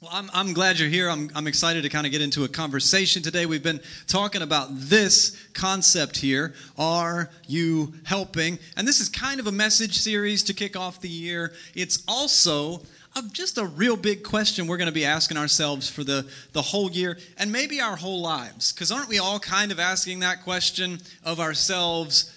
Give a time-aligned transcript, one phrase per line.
[0.00, 1.10] Well, I'm, I'm glad you're here.
[1.10, 3.46] I'm, I'm excited to kind of get into a conversation today.
[3.46, 8.60] We've been talking about this concept here Are you helping?
[8.76, 11.52] And this is kind of a message series to kick off the year.
[11.74, 12.82] It's also
[13.16, 16.62] a, just a real big question we're going to be asking ourselves for the, the
[16.62, 18.72] whole year and maybe our whole lives.
[18.72, 22.32] Because aren't we all kind of asking that question of ourselves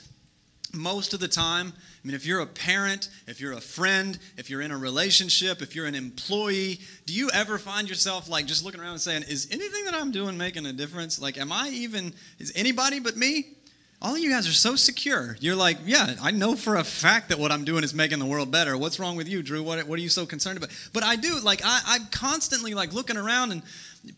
[0.74, 1.74] most of the time?
[2.04, 5.62] I mean, if you're a parent, if you're a friend, if you're in a relationship,
[5.62, 9.24] if you're an employee, do you ever find yourself like just looking around and saying,
[9.30, 11.22] is anything that I'm doing making a difference?
[11.22, 13.58] Like, am I even, is anybody but me?
[14.04, 15.38] All of you guys are so secure.
[15.42, 18.26] You're like, yeah, I know for a fact that what I'm doing is making the
[18.26, 18.76] world better.
[18.76, 19.62] What's wrong with you, Drew?
[19.62, 20.72] What, what are you so concerned about?
[20.92, 23.62] But I do, like, I, I'm constantly like looking around and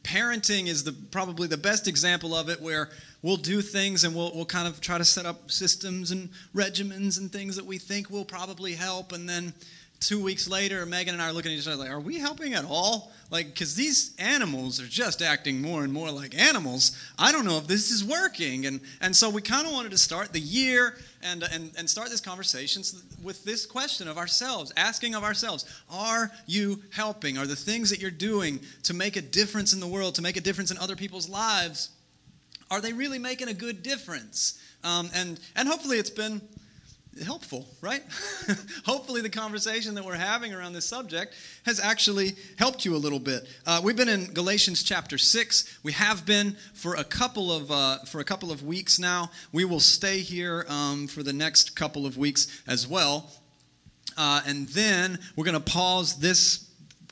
[0.03, 2.89] parenting is the probably the best example of it where
[3.21, 7.19] we'll do things and we'll, we'll kind of try to set up systems and regimens
[7.19, 9.11] and things that we think will probably help.
[9.11, 9.53] And then
[10.03, 12.53] two weeks later megan and i are looking at each other like are we helping
[12.53, 13.11] at all?
[13.29, 16.97] Like because these animals are just acting more and more like animals.
[17.17, 18.65] I don't know if this is working.
[18.65, 22.09] And and so we kind of wanted to start the year and, and and start
[22.09, 22.83] this conversation
[23.23, 27.37] with this question of ourselves asking of ourselves are you helping?
[27.37, 30.37] Are the things that you're doing to make a difference in the world to make
[30.37, 31.89] a difference in other people's lives
[32.71, 34.59] are they really making a good difference?
[34.83, 36.41] Um, and, and hopefully it's been
[37.21, 38.03] helpful, right?
[38.85, 43.19] hopefully the conversation that we're having around this subject has actually helped you a little
[43.19, 43.47] bit.
[43.65, 45.77] Uh, we've been in Galatians chapter six.
[45.83, 49.29] We have been for a couple of uh, for a couple of weeks now.
[49.51, 53.31] We will stay here um, for the next couple of weeks as well.
[54.17, 56.62] Uh, and then we're going to pause this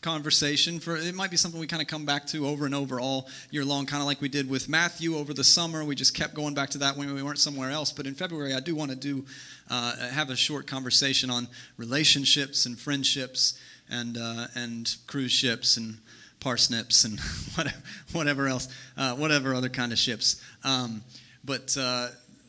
[0.02, 3.00] conversation for it might be something we kind of come back to over and over
[3.00, 5.86] all year long kind of like we did with matthew over the summer.
[5.86, 7.92] We just kept going back to that when we weren't somewhere else.
[7.92, 9.24] But in february i do want to do
[9.70, 15.98] uh, have a short conversation on relationships and friendships and uh, and cruise ships and
[16.40, 17.20] parsnips and
[18.12, 20.44] whatever, else uh, whatever other kind of ships.
[20.64, 21.04] Um,
[21.46, 22.08] but uh,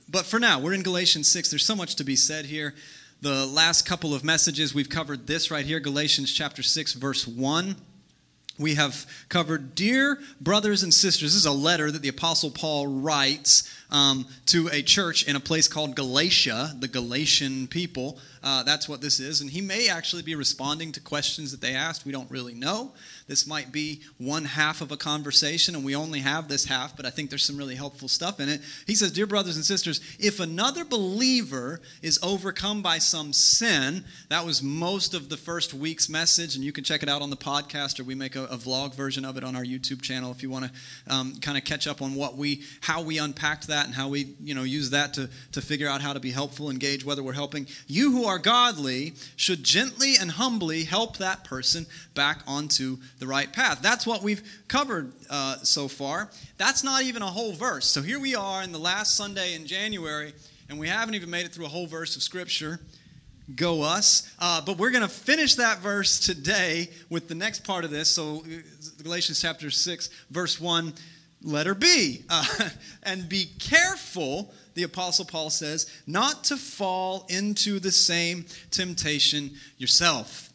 [0.08, 2.74] but for now we're in galatians 6 there's so much to be said here
[3.22, 7.76] the last couple of messages, we've covered this right here Galatians chapter 6, verse 1.
[8.58, 12.88] We have covered, Dear brothers and sisters, this is a letter that the Apostle Paul
[12.88, 18.18] writes um, to a church in a place called Galatia, the Galatian people.
[18.42, 19.40] Uh, that's what this is.
[19.40, 22.04] And he may actually be responding to questions that they asked.
[22.04, 22.92] We don't really know.
[23.28, 27.06] This might be one half of a conversation, and we only have this half, but
[27.06, 28.60] I think there's some really helpful stuff in it.
[28.86, 34.44] He says, Dear brothers and sisters, if another believer is overcome by some sin, that
[34.44, 37.36] was most of the first week's message, and you can check it out on the
[37.36, 40.42] podcast, or we make a, a vlog version of it on our YouTube channel if
[40.42, 43.86] you want to um, kind of catch up on what we, how we unpacked that
[43.86, 46.70] and how we, you know, use that to, to figure out how to be helpful
[46.70, 47.68] engage whether we're helping.
[47.86, 51.84] You who are are godly should gently and humbly help that person
[52.14, 53.80] back onto the right path.
[53.80, 56.28] That's what we've covered uh, so far.
[56.58, 57.86] That's not even a whole verse.
[57.86, 60.34] So here we are in the last Sunday in January,
[60.68, 62.80] and we haven't even made it through a whole verse of Scripture.
[63.54, 64.28] Go us.
[64.40, 68.08] Uh, but we're going to finish that verse today with the next part of this.
[68.08, 70.92] So, uh, Galatians chapter 6, verse 1,
[71.44, 72.24] letter B.
[72.28, 72.44] Uh,
[73.04, 80.52] and be careful the Apostle Paul says, not to fall into the same temptation yourself.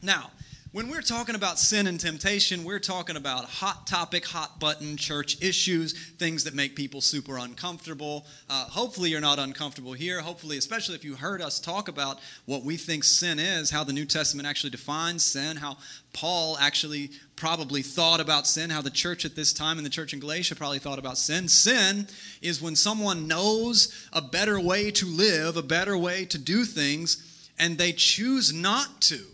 [0.00, 0.30] Now,
[0.78, 5.42] when we're talking about sin and temptation, we're talking about hot topic, hot button church
[5.42, 8.24] issues, things that make people super uncomfortable.
[8.48, 10.20] Uh, hopefully, you're not uncomfortable here.
[10.20, 13.92] Hopefully, especially if you heard us talk about what we think sin is, how the
[13.92, 15.78] New Testament actually defines sin, how
[16.12, 20.12] Paul actually probably thought about sin, how the church at this time and the church
[20.12, 21.48] in Galatia probably thought about sin.
[21.48, 22.06] Sin
[22.40, 27.50] is when someone knows a better way to live, a better way to do things,
[27.58, 29.24] and they choose not to.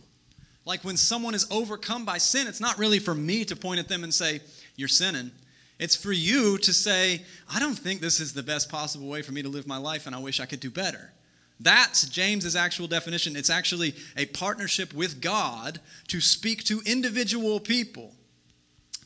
[0.64, 3.88] Like when someone is overcome by sin, it's not really for me to point at
[3.88, 4.41] them and say,
[4.76, 5.30] You're sinning.
[5.78, 9.32] It's for you to say, I don't think this is the best possible way for
[9.32, 11.10] me to live my life, and I wish I could do better.
[11.60, 13.36] That's James's actual definition.
[13.36, 18.12] It's actually a partnership with God to speak to individual people.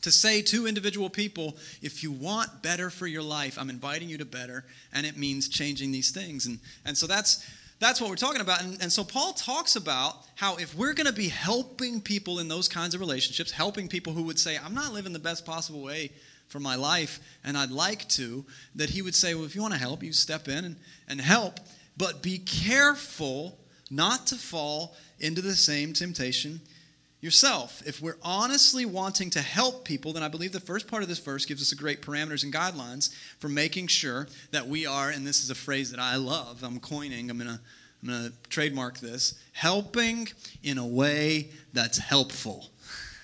[0.01, 4.17] To say to individual people, if you want better for your life, I'm inviting you
[4.19, 6.45] to better, and it means changing these things.
[6.45, 7.45] And, and so that's
[7.79, 8.61] that's what we're talking about.
[8.61, 12.47] And, and so Paul talks about how if we're going to be helping people in
[12.47, 15.81] those kinds of relationships, helping people who would say, I'm not living the best possible
[15.81, 16.11] way
[16.49, 18.43] for my life and I'd like to,
[18.75, 20.75] that he would say, Well, if you want to help, you step in and,
[21.07, 21.59] and help,
[21.97, 23.57] but be careful
[23.89, 26.59] not to fall into the same temptation
[27.21, 27.81] yourself.
[27.85, 31.19] If we're honestly wanting to help people, then I believe the first part of this
[31.19, 35.27] verse gives us a great parameters and guidelines for making sure that we are, and
[35.27, 37.59] this is a phrase that I love, I'm coining, I'm going to
[38.01, 40.29] I'm going to trademark this helping
[40.63, 42.69] in a way that's helpful.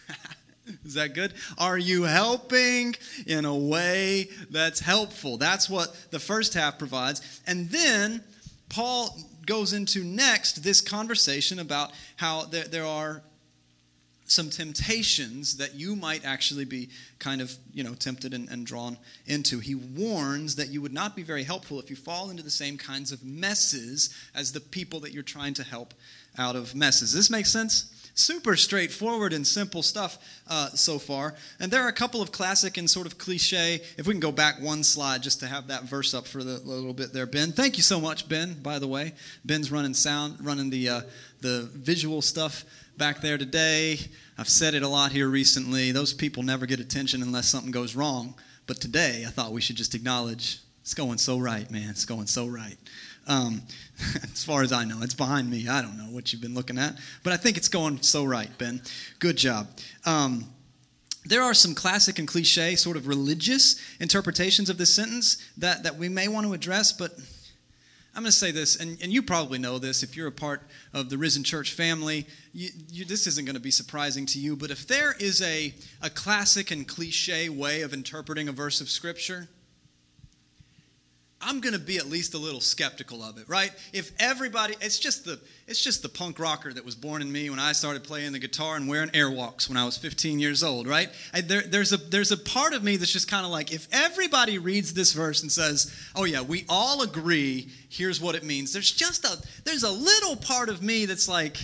[0.85, 1.33] Is that good?
[1.57, 2.95] Are you helping
[3.25, 5.37] in a way that's helpful?
[5.37, 7.41] That's what the first half provides.
[7.47, 8.21] And then
[8.67, 13.21] Paul goes into next this conversation about how there, there are
[14.25, 16.89] some temptations that you might actually be
[17.19, 19.59] kind of you know tempted and, and, drawn into.
[19.59, 22.77] He warns that you would not be very helpful if you fall into the same
[22.77, 25.93] kinds of messes as the people that you're trying to help
[26.37, 27.13] out of messes.
[27.13, 27.91] This make sense?
[28.17, 30.17] Super straightforward and simple stuff
[30.47, 31.35] uh, so far.
[31.59, 34.31] And there are a couple of classic and sort of cliche if we can go
[34.31, 37.51] back one slide just to have that verse up for the little bit there ben.
[37.51, 39.13] Thank you so much ben by the way.
[39.43, 41.01] Ben's running sound running the uh,
[41.41, 42.63] the visual stuff
[42.97, 43.99] back there today.
[44.37, 45.91] I've said it a lot here recently.
[45.91, 48.35] Those people never get attention unless something goes wrong.
[48.67, 51.89] But today, I thought we should just acknowledge it's going so right, man.
[51.89, 52.77] It's going so right.
[53.27, 53.63] Um,
[54.23, 55.67] as far as I know, it's behind me.
[55.67, 58.55] I don't know what you've been looking at, but I think it's going so right,
[58.57, 58.81] Ben.
[59.19, 59.67] Good job.
[60.05, 60.45] Um,
[61.25, 65.97] there are some classic and cliche, sort of religious interpretations of this sentence that, that
[65.97, 67.11] we may want to address, but
[68.15, 70.61] I'm going to say this, and, and you probably know this if you're a part
[70.93, 72.25] of the Risen Church family.
[72.53, 75.73] You, you, this isn't going to be surprising to you, but if there is a,
[76.01, 79.49] a classic and cliche way of interpreting a verse of Scripture,
[81.41, 83.71] I'm going to be at least a little skeptical of it, right?
[83.93, 87.49] If everybody, it's just the it's just the punk rocker that was born in me
[87.49, 90.87] when I started playing the guitar and wearing airwalks when I was 15 years old,
[90.87, 91.09] right?
[91.33, 93.87] I, there, there's a there's a part of me that's just kind of like, if
[93.91, 98.73] everybody reads this verse and says, "Oh yeah, we all agree, here's what it means,"
[98.73, 101.57] there's just a there's a little part of me that's like,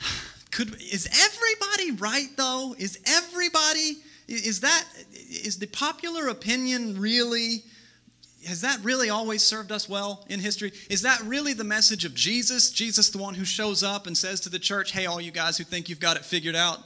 [0.50, 2.74] could is everybody right though?
[2.78, 3.98] Is everybody
[4.28, 7.64] is that is the popular opinion really?
[8.46, 10.72] Has that really always served us well in history?
[10.90, 12.70] Is that really the message of Jesus?
[12.70, 15.56] Jesus, the one who shows up and says to the church, hey, all you guys
[15.56, 16.78] who think you've got it figured out,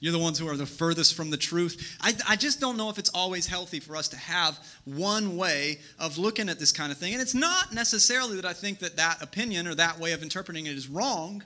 [0.00, 1.96] you're the ones who are the furthest from the truth.
[2.00, 5.78] I, I just don't know if it's always healthy for us to have one way
[5.98, 7.12] of looking at this kind of thing.
[7.12, 10.66] And it's not necessarily that I think that that opinion or that way of interpreting
[10.66, 11.44] it is wrong.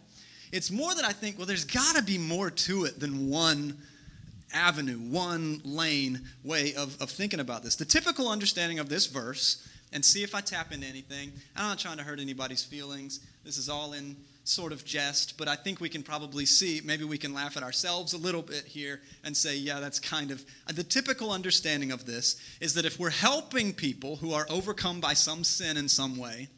[0.53, 3.77] It's more that I think, well, there's got to be more to it than one
[4.53, 7.77] avenue, one lane way of, of thinking about this.
[7.77, 11.33] The typical understanding of this verse, and see if I tap into anything.
[11.57, 13.21] I'm not trying to hurt anybody's feelings.
[13.45, 17.05] This is all in sort of jest, but I think we can probably see, maybe
[17.05, 20.45] we can laugh at ourselves a little bit here and say, yeah, that's kind of
[20.73, 25.15] the typical understanding of this is that if we're helping people who are overcome by
[25.15, 26.49] some sin in some way,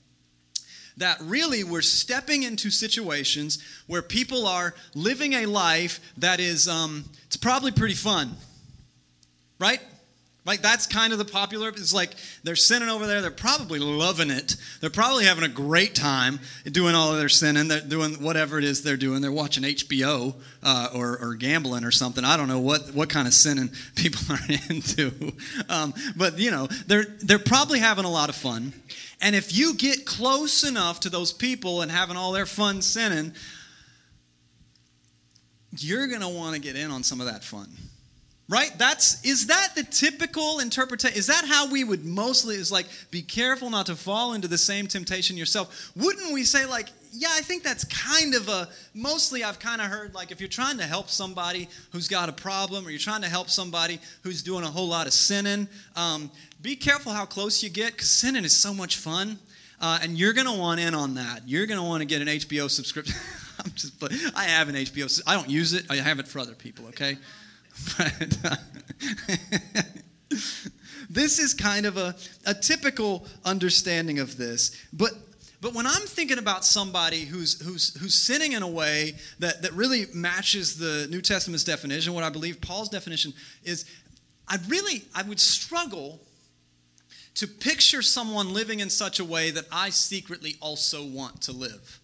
[0.99, 7.05] that really we're stepping into situations where people are living a life that is, um,
[7.27, 8.37] it's probably pretty fun,
[9.59, 9.81] right?
[10.49, 11.69] Like that's kind of the popular.
[11.69, 13.21] It's like they're sinning over there.
[13.21, 14.57] They're probably loving it.
[14.81, 17.69] They're probably having a great time doing all of their sinning.
[17.69, 19.21] They're doing whatever it is they're doing.
[19.21, 22.25] They're watching HBO uh, or, or, gambling or something.
[22.25, 24.41] I don't know what, what kind of sinning people are
[24.71, 25.35] into.
[25.69, 28.73] Um, but you know, they're they're probably having a lot of fun.
[29.21, 33.33] And if you get close enough to those people and having all their fun sinning,
[35.77, 37.69] you're going to want to get in on some of that fun.
[38.51, 38.71] Right?
[38.79, 41.19] That's is that the typical interpretation?
[41.19, 44.57] Is that how we would mostly is like be careful not to fall into the
[44.57, 45.93] same temptation yourself?
[45.95, 49.89] Wouldn't we say like, yeah, I think that's kind of a mostly I've kind of
[49.89, 53.21] heard like if you're trying to help somebody who's got a problem or you're trying
[53.21, 57.63] to help somebody who's doing a whole lot of sinning, um, be careful how close
[57.63, 59.39] you get because sinning is so much fun.
[59.81, 61.43] Uh, and you're going to want in on that.
[61.47, 63.17] You're going to want to get an HBO subscription.
[63.65, 63.95] I'm just,
[64.37, 65.23] I have an HBO.
[65.27, 65.87] I don't use it.
[65.91, 66.87] I have it for other people.
[66.87, 67.17] Okay,
[67.97, 68.57] but uh,
[71.11, 72.15] this is kind of a,
[72.47, 74.85] a typical understanding of this.
[74.93, 75.13] But
[75.61, 79.73] but when I'm thinking about somebody who's, who's, who's sinning in a way that, that
[79.73, 83.33] really matches the New Testament's definition, what I believe Paul's definition
[83.65, 83.85] is,
[84.47, 86.21] I really, I would struggle
[87.35, 92.01] to picture someone living in such a way that I secretly also want to live.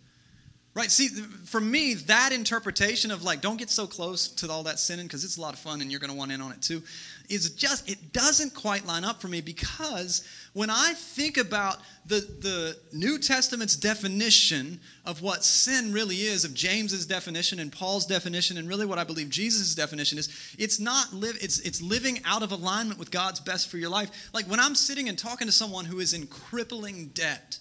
[0.74, 0.90] Right?
[0.90, 5.06] See, for me, that interpretation of like, don't get so close to all that sinning
[5.06, 6.82] because it's a lot of fun and you're going to want in on it too,
[7.28, 12.16] is just, it doesn't quite line up for me because when I think about the,
[12.16, 18.58] the New Testament's definition of what sin really is, of James's definition and Paul's definition,
[18.58, 22.42] and really what I believe Jesus' definition is, it's not live, it's, it's living out
[22.42, 24.10] of alignment with God's best for your life.
[24.34, 27.58] Like when I'm sitting and talking to someone who is in crippling debt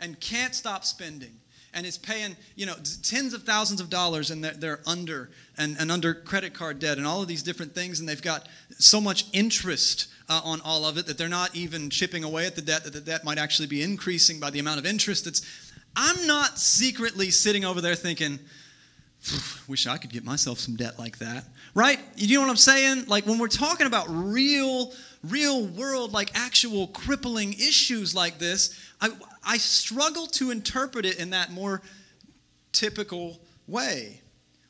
[0.00, 1.34] and can't stop spending
[1.78, 5.76] and is paying you know tens of thousands of dollars and they're, they're under and,
[5.78, 9.00] and, under credit card debt and all of these different things and they've got so
[9.00, 12.62] much interest uh, on all of it that they're not even chipping away at the
[12.62, 16.26] debt that the debt might actually be increasing by the amount of interest that's i'm
[16.26, 18.40] not secretly sitting over there thinking
[19.66, 21.44] wish I could get myself some debt like that.
[21.74, 21.98] Right?
[22.16, 23.06] You know what I'm saying?
[23.06, 24.92] Like when we're talking about real,
[25.24, 29.10] real world, like actual crippling issues like this, I,
[29.44, 31.82] I struggle to interpret it in that more
[32.72, 34.20] typical way.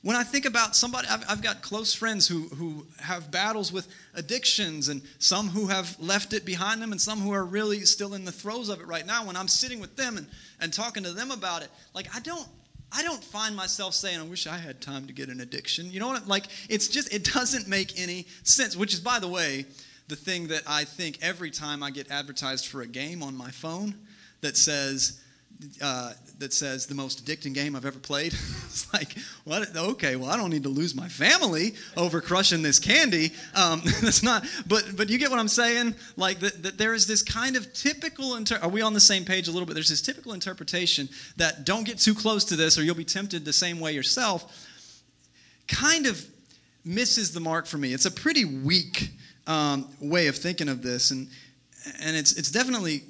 [0.03, 3.89] When I think about somebody, I've, I've, got close friends who, who have battles with
[4.15, 8.15] addictions, and some who have left it behind them, and some who are really still
[8.15, 9.27] in the throes of it right now.
[9.27, 10.29] When I'm sitting with them and,
[10.61, 12.47] and talking to them about it, like I don't,
[12.93, 15.91] I don't find myself saying, I wish I had time to get an addiction.
[15.91, 16.29] You know what?
[16.29, 19.67] Like, it's just, it doesn't make any sense, which is, by the way,
[20.07, 23.51] the thing that I think every time I get advertised for a game on my
[23.51, 23.95] phone
[24.41, 25.21] that says,
[25.83, 28.33] uh, that says the most addicting game I've ever played.
[28.33, 29.77] it's like, what?
[29.77, 33.33] Okay, well, I don't need to lose my family over crushing this candy.
[33.55, 34.47] Um, that's not.
[34.67, 35.95] But but you get what I'm saying?
[36.17, 38.37] Like that, that there is this kind of typical.
[38.37, 39.75] Inter- are we on the same page a little bit?
[39.75, 43.45] There's this typical interpretation that don't get too close to this, or you'll be tempted
[43.45, 44.67] the same way yourself.
[45.67, 46.25] Kind of
[46.85, 47.93] misses the mark for me.
[47.93, 49.11] It's a pretty weak
[49.47, 51.29] um, way of thinking of this, and
[52.01, 53.03] and it's it's definitely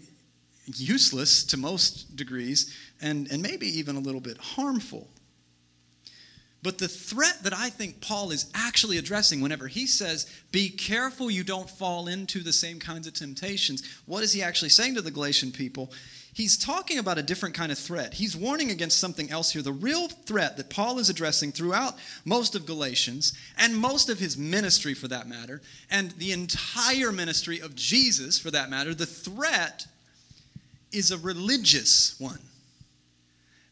[0.76, 5.08] useless to most degrees and, and maybe even a little bit harmful.
[6.62, 11.30] But the threat that I think Paul is actually addressing whenever he says, be careful
[11.30, 15.02] you don't fall into the same kinds of temptations, what is he actually saying to
[15.02, 15.92] the Galatian people?
[16.34, 18.14] He's talking about a different kind of threat.
[18.14, 19.62] He's warning against something else here.
[19.62, 21.94] The real threat that Paul is addressing throughout
[22.24, 27.60] most of Galatians, and most of his ministry for that matter, and the entire ministry
[27.60, 29.86] of Jesus for that matter, the threat
[30.92, 32.38] is a religious one.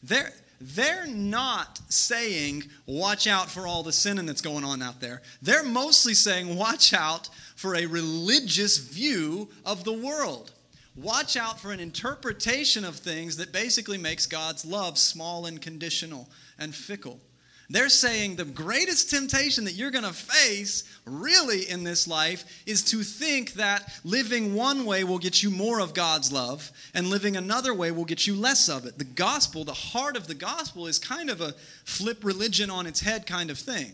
[0.02, 5.22] They're, they're not saying, watch out for all the sinning that's going on out there.
[5.42, 10.52] They're mostly saying, watch out for a religious view of the world.
[10.94, 16.28] Watch out for an interpretation of things that basically makes God's love small and conditional
[16.58, 17.20] and fickle.
[17.68, 22.82] They're saying the greatest temptation that you're going to face, really, in this life is
[22.84, 27.36] to think that living one way will get you more of God's love and living
[27.36, 28.98] another way will get you less of it.
[28.98, 31.54] The gospel, the heart of the gospel, is kind of a
[31.84, 33.92] flip religion on its head kind of thing.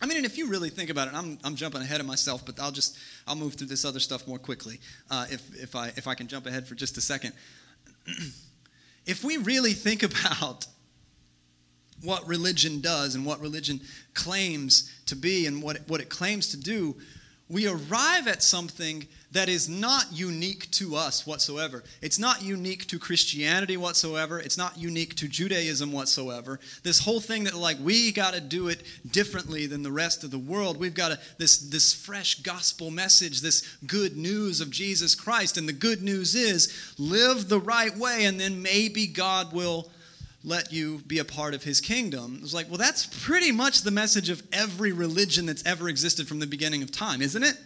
[0.00, 2.44] I mean, and if you really think about it, I'm, I'm jumping ahead of myself,
[2.44, 2.98] but I'll just
[3.28, 6.26] I'll move through this other stuff more quickly uh, if, if, I, if I can
[6.26, 7.32] jump ahead for just a second.
[9.06, 10.66] if we really think about
[12.02, 13.80] what religion does and what religion
[14.14, 16.96] claims to be and what, what it claims to do,
[17.52, 21.84] we arrive at something that is not unique to us whatsoever.
[22.00, 24.40] It's not unique to Christianity whatsoever.
[24.40, 26.60] It's not unique to Judaism whatsoever.
[26.82, 30.30] This whole thing that like we got to do it differently than the rest of
[30.30, 30.78] the world.
[30.78, 35.74] We've got this this fresh gospel message, this good news of Jesus Christ and the
[35.74, 39.90] good news is live the right way and then maybe God will
[40.44, 42.36] let you be a part of his kingdom.
[42.36, 46.26] It was like, well, that's pretty much the message of every religion that's ever existed
[46.26, 47.56] from the beginning of time, isn't it?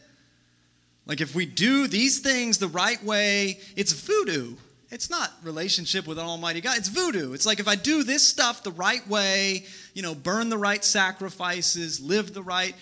[1.07, 4.57] Like, if we do these things the right way, it's voodoo.
[4.91, 6.79] It's not relationship with an almighty God.
[6.79, 7.33] It's voodoo.
[7.33, 9.65] It's like if I do this stuff the right way,
[9.95, 12.75] you know, burn the right sacrifices, live the right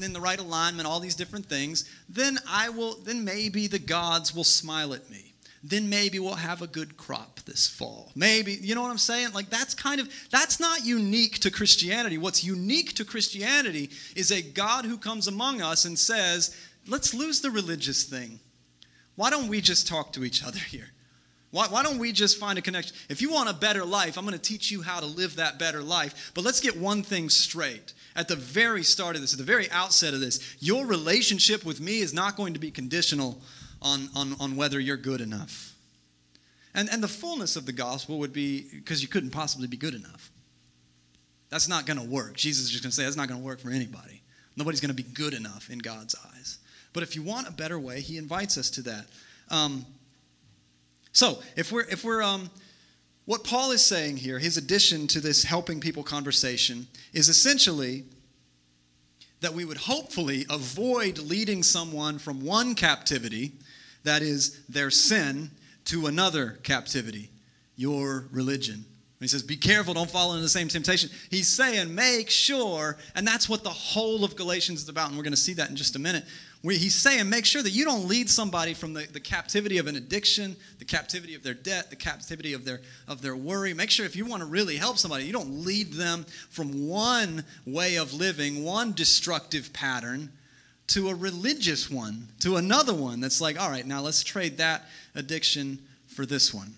[0.00, 4.34] in the right alignment, all these different things, then I will then maybe the gods
[4.34, 5.31] will smile at me
[5.62, 8.10] then maybe we'll have a good crop this fall.
[8.16, 9.32] Maybe, you know what I'm saying?
[9.32, 12.18] Like that's kind of that's not unique to Christianity.
[12.18, 16.56] What's unique to Christianity is a God who comes among us and says,
[16.88, 18.40] "Let's lose the religious thing.
[19.14, 20.88] Why don't we just talk to each other here?
[21.52, 22.96] Why, why don't we just find a connection?
[23.10, 25.58] If you want a better life, I'm going to teach you how to live that
[25.58, 26.32] better life.
[26.34, 27.92] But let's get one thing straight.
[28.16, 31.78] At the very start of this, at the very outset of this, your relationship with
[31.78, 33.42] me is not going to be conditional
[33.82, 35.74] on, on, on whether you're good enough.
[36.74, 39.94] And, and the fullness of the gospel would be because you couldn't possibly be good
[39.94, 40.30] enough.
[41.50, 42.34] That's not going to work.
[42.34, 44.22] Jesus is just going to say that's not going to work for anybody.
[44.56, 46.58] Nobody's going to be good enough in God's eyes.
[46.94, 49.06] But if you want a better way, He invites us to that.
[49.50, 49.84] Um,
[51.12, 52.50] so if we're if we're um,
[53.24, 58.04] what Paul is saying here, his addition to this helping people conversation is essentially
[59.40, 63.52] that we would hopefully avoid leading someone from one captivity
[64.04, 65.50] that is their sin,
[65.86, 67.30] to another captivity,
[67.76, 68.84] your religion.
[69.22, 71.08] He says, Be careful, don't fall into the same temptation.
[71.30, 75.22] He's saying, Make sure, and that's what the whole of Galatians is about, and we're
[75.22, 76.24] going to see that in just a minute.
[76.62, 79.94] He's saying, Make sure that you don't lead somebody from the, the captivity of an
[79.94, 83.74] addiction, the captivity of their debt, the captivity of their, of their worry.
[83.74, 87.44] Make sure if you want to really help somebody, you don't lead them from one
[87.64, 90.32] way of living, one destructive pattern,
[90.92, 94.82] to a religious one, to another one that's like, all right, now let's trade that
[95.14, 96.74] addiction for this one.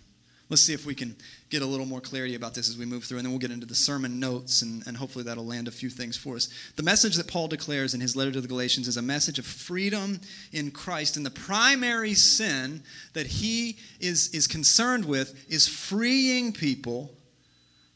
[0.48, 1.16] let's see if we can
[1.50, 3.50] get a little more clarity about this as we move through, and then we'll get
[3.50, 6.48] into the sermon notes, and, and hopefully that'll land a few things for us.
[6.76, 9.46] The message that Paul declares in his letter to the Galatians is a message of
[9.46, 10.20] freedom
[10.52, 17.10] in Christ, and the primary sin that he is, is concerned with is freeing people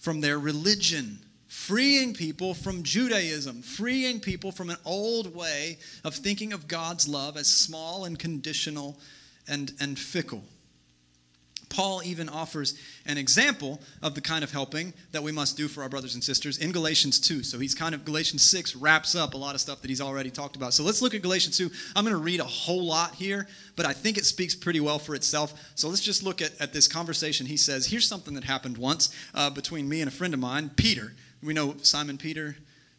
[0.00, 6.52] from their religion freeing people from Judaism, freeing people from an old way of thinking
[6.52, 8.98] of God's love as small and conditional
[9.48, 10.44] and, and fickle.
[11.70, 15.82] Paul even offers an example of the kind of helping that we must do for
[15.82, 17.42] our brothers and sisters in Galatians 2.
[17.42, 20.30] So he's kind of, Galatians 6 wraps up a lot of stuff that he's already
[20.30, 20.72] talked about.
[20.72, 21.70] So let's look at Galatians 2.
[21.94, 24.98] I'm going to read a whole lot here, but I think it speaks pretty well
[24.98, 25.72] for itself.
[25.74, 27.46] So let's just look at, at this conversation.
[27.46, 30.70] He says, Here's something that happened once uh, between me and a friend of mine,
[30.76, 31.12] Peter.
[31.42, 32.56] We know Simon Peter,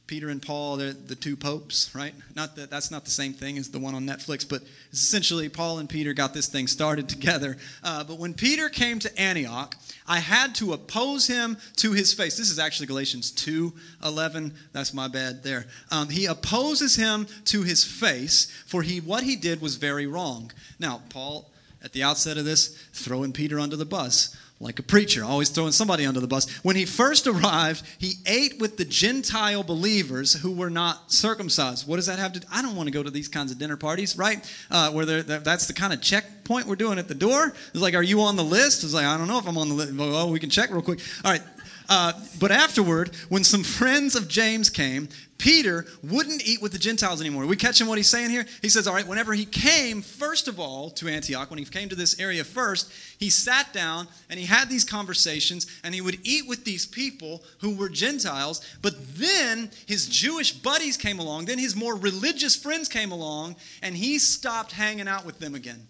[0.10, 2.16] Peter and Paul, they're the two popes, right?
[2.36, 5.78] Not that that's not the same thing as the one on Netflix, but essentially Paul
[5.78, 7.58] and Peter got this thing started together.
[7.84, 9.76] Uh, but when Peter came to Antioch,
[10.08, 12.38] I had to oppose him to his face.
[12.38, 13.72] This is actually Galatians 2
[14.04, 14.56] 11.
[14.74, 15.68] That's my bad there.
[15.92, 20.52] Um, he opposes him to his face, for he what he did was very wrong.
[20.80, 21.52] Now, Paul,
[21.84, 25.72] at the outset of this, throwing Peter under the bus like a preacher, always throwing
[25.72, 26.50] somebody under the bus.
[26.64, 31.88] When he first arrived, he ate with the Gentile believers who were not circumcised.
[31.88, 32.48] What does that have to do?
[32.52, 34.46] I don't want to go to these kinds of dinner parties, right?
[34.70, 37.54] Uh, where that's the kind of checkpoint we're doing at the door.
[37.74, 38.84] It's like, are you on the list?
[38.84, 39.94] It's like, I don't know if I'm on the list.
[39.94, 41.00] Well, we can check real quick.
[41.24, 41.42] All right.
[41.90, 47.22] Uh, but afterward, when some friends of James came, Peter wouldn't eat with the Gentiles
[47.22, 47.44] anymore.
[47.44, 48.46] Are we catching what he's saying here?
[48.62, 51.90] He says, all right, whenever he came, first of all, to Antioch, when he came
[51.90, 56.20] to this area first, he sat down and he had these conversations and he would
[56.24, 58.64] eat with these people who were Gentiles.
[58.82, 63.96] But then his Jewish buddies came along, then his more religious friends came along, and
[63.96, 65.88] he stopped hanging out with them again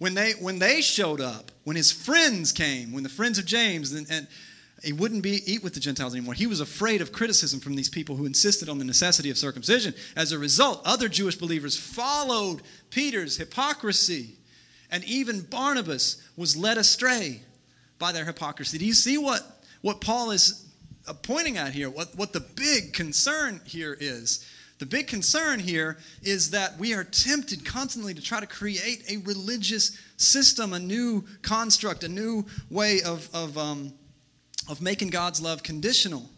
[0.00, 3.92] when they when they showed up, when his friends came, when the friends of James,
[3.92, 4.26] and, and
[4.82, 6.32] he wouldn't be eat with the Gentiles anymore.
[6.32, 9.94] He was afraid of criticism from these people who insisted on the necessity of circumcision.
[10.16, 14.38] As a result, other Jewish believers followed Peter's hypocrisy,
[14.90, 17.42] and even Barnabas was led astray
[17.98, 18.78] by their hypocrisy.
[18.78, 19.42] Do you see what,
[19.82, 20.66] what Paul is
[21.22, 21.90] pointing at here?
[21.90, 24.46] What, what the big concern here is?
[24.80, 29.18] The big concern here is that we are tempted constantly to try to create a
[29.18, 33.92] religious system, a new construct, a new way of, of, um,
[34.70, 36.30] of making God's love conditional.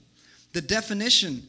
[0.54, 1.44] The definition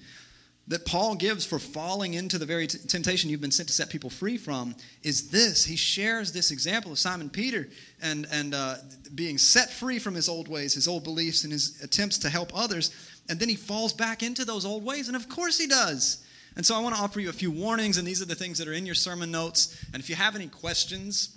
[0.68, 3.90] that Paul gives for falling into the very t- temptation you've been sent to set
[3.90, 5.66] people free from is this.
[5.66, 7.70] He shares this example of Simon Peter
[8.04, 8.76] and, and uh,
[9.16, 12.52] being set free from his old ways, his old beliefs, and his attempts to help
[12.54, 12.96] others.
[13.30, 15.08] And then he falls back into those old ways.
[15.08, 16.24] And of course he does.
[16.56, 18.58] And so I want to offer you a few warnings, and these are the things
[18.60, 19.84] that are in your sermon notes.
[19.94, 21.36] And if you have any questions,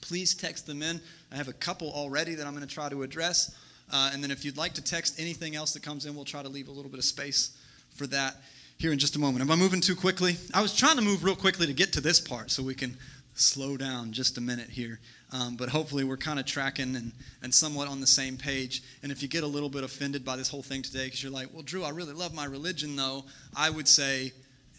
[0.00, 1.00] please text them in.
[1.30, 3.54] I have a couple already that I'm going to try to address.
[3.92, 6.42] Uh, and then if you'd like to text anything else that comes in, we'll try
[6.42, 7.56] to leave a little bit of space
[7.94, 8.36] for that
[8.78, 9.42] here in just a moment.
[9.42, 10.36] Am I moving too quickly?
[10.54, 12.96] I was trying to move real quickly to get to this part so we can
[13.40, 15.00] slow down just a minute here.
[15.32, 18.82] Um, but hopefully we're kind of tracking and, and somewhat on the same page.
[19.02, 21.32] And if you get a little bit offended by this whole thing today because you're
[21.32, 23.24] like, well, Drew, I really love my religion, though,
[23.56, 24.32] I would say,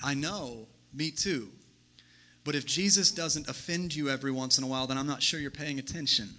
[0.04, 1.50] I know, me too.
[2.44, 5.40] But if Jesus doesn't offend you every once in a while, then I'm not sure
[5.40, 6.30] you're paying attention.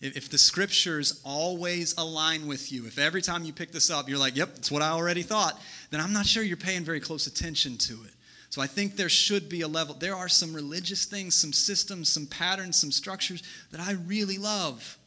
[0.00, 4.08] If, if the scriptures always align with you, if every time you pick this up
[4.08, 5.58] you're like, yep, it's what I already thought,
[5.90, 8.12] then I'm not sure you're paying very close attention to it.
[8.52, 9.94] So I think there should be a level.
[9.94, 14.98] There are some religious things, some systems, some patterns, some structures that I really love.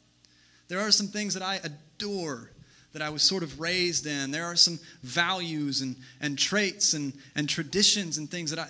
[0.68, 2.50] There are some things that I adore
[2.94, 4.32] that I was sort of raised in.
[4.32, 8.70] There are some values and, and traits and, and traditions and things that I,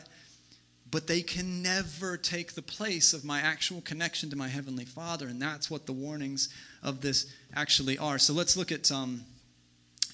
[0.92, 5.30] but they can never take the place of my actual connection to my Heavenly Father.
[5.30, 6.50] And that's what the warnings
[6.84, 8.20] of this actually are.
[8.20, 9.24] So let's look at um,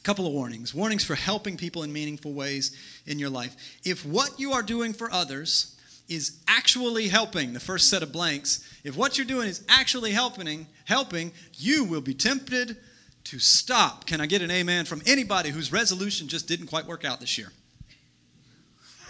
[0.04, 3.56] couple of warnings warnings for helping people in meaningful ways in your life.
[3.84, 5.76] If what you are doing for others
[6.10, 10.68] is actually helping, the first set of blanks, if what you're doing is actually helping,
[10.86, 12.78] helping, you will be tempted
[13.26, 14.06] to stop.
[14.06, 17.38] Can I get an amen from anybody whose resolution just didn't quite work out this
[17.38, 17.52] year?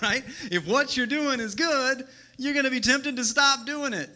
[0.01, 0.23] Right?
[0.51, 4.09] If what you're doing is good, you're going to be tempted to stop doing it.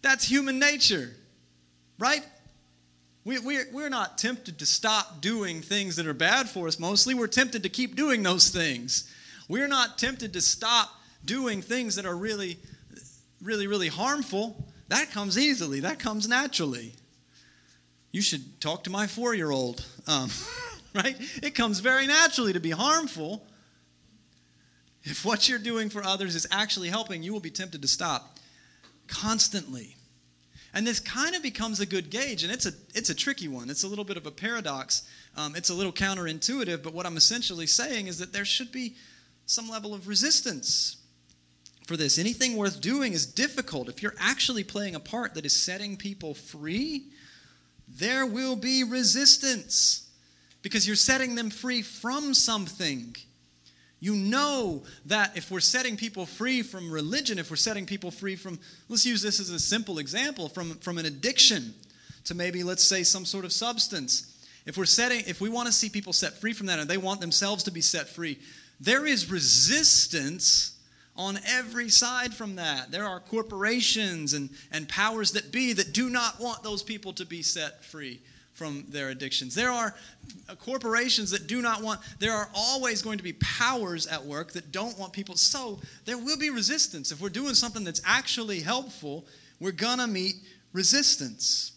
[0.00, 1.10] That's human nature.
[1.98, 2.24] Right?
[3.24, 7.14] We, we're, we're not tempted to stop doing things that are bad for us mostly.
[7.14, 9.10] We're tempted to keep doing those things.
[9.48, 10.90] We're not tempted to stop
[11.24, 12.58] doing things that are really,
[13.42, 14.62] really, really harmful.
[14.88, 16.92] That comes easily, that comes naturally.
[18.12, 20.30] You should talk to my four year old, um,
[20.94, 21.16] right?
[21.42, 23.46] It comes very naturally to be harmful.
[25.02, 28.38] If what you're doing for others is actually helping, you will be tempted to stop
[29.06, 29.96] constantly.
[30.74, 33.70] And this kind of becomes a good gauge, and it's a, it's a tricky one.
[33.70, 35.08] It's a little bit of a paradox.
[35.36, 38.96] Um, it's a little counterintuitive, but what I'm essentially saying is that there should be
[39.46, 40.96] some level of resistance
[41.86, 42.18] for this.
[42.18, 43.88] Anything worth doing is difficult.
[43.88, 47.06] If you're actually playing a part that is setting people free,
[47.88, 50.10] there will be resistance
[50.60, 53.14] because you're setting them free from something.
[54.04, 58.36] You know that if we're setting people free from religion, if we're setting people free
[58.36, 58.58] from,
[58.90, 61.72] let's use this as a simple example, from, from an addiction
[62.24, 64.46] to maybe, let's say, some sort of substance.
[64.66, 66.98] If we're setting, if we want to see people set free from that and they
[66.98, 68.38] want themselves to be set free,
[68.78, 70.78] there is resistance
[71.16, 72.90] on every side from that.
[72.90, 77.24] There are corporations and, and powers that be that do not want those people to
[77.24, 78.20] be set free
[78.54, 79.54] from their addictions.
[79.54, 79.94] There are
[80.60, 84.72] corporations that do not want, there are always going to be powers at work that
[84.72, 85.36] don't want people.
[85.36, 87.10] So there will be resistance.
[87.10, 89.26] If we're doing something that's actually helpful,
[89.60, 90.36] we're going to meet
[90.72, 91.72] resistance.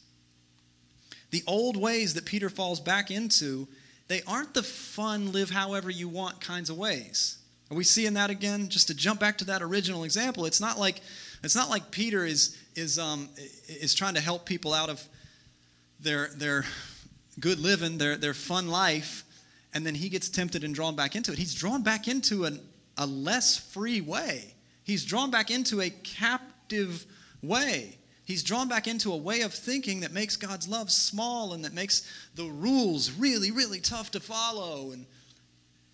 [1.31, 3.67] The old ways that Peter falls back into,
[4.07, 7.39] they aren't the fun, live however you want kinds of ways.
[7.69, 8.69] Are we seeing that again?
[8.69, 11.01] Just to jump back to that original example, it's not like
[11.43, 13.27] it's not like Peter is is um,
[13.67, 15.05] is trying to help people out of
[15.99, 16.65] their, their
[17.39, 19.23] good living, their, their fun life,
[19.73, 21.37] and then he gets tempted and drawn back into it.
[21.37, 22.59] He's drawn back into an,
[22.97, 24.53] a less free way.
[24.83, 27.05] He's drawn back into a captive
[27.41, 27.97] way.
[28.25, 31.73] He's drawn back into a way of thinking that makes God's love small and that
[31.73, 34.91] makes the rules really, really tough to follow.
[34.91, 35.05] And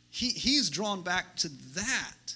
[0.10, 2.36] he, he's drawn back to that.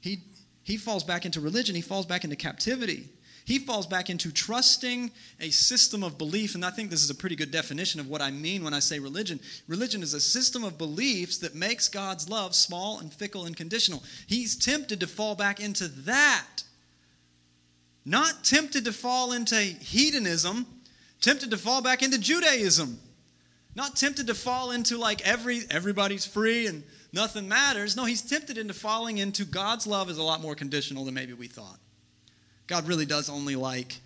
[0.00, 0.18] He,
[0.62, 3.08] he falls back into religion, he falls back into captivity
[3.48, 6.54] he falls back into trusting a system of belief.
[6.54, 8.78] And I think this is a pretty good definition of what I mean when I
[8.78, 9.40] say religion.
[9.66, 14.04] Religion is a system of beliefs that makes God's love small and fickle and conditional.
[14.26, 16.62] He's tempted to fall back into that.
[18.04, 20.66] Not tempted to fall into hedonism,
[21.22, 23.00] tempted to fall back into Judaism.
[23.74, 26.82] Not tempted to fall into like every everybody's free and
[27.14, 27.96] nothing matters.
[27.96, 31.32] No, he's tempted into falling into God's love is a lot more conditional than maybe
[31.32, 31.78] we thought.
[32.68, 33.96] God really does only like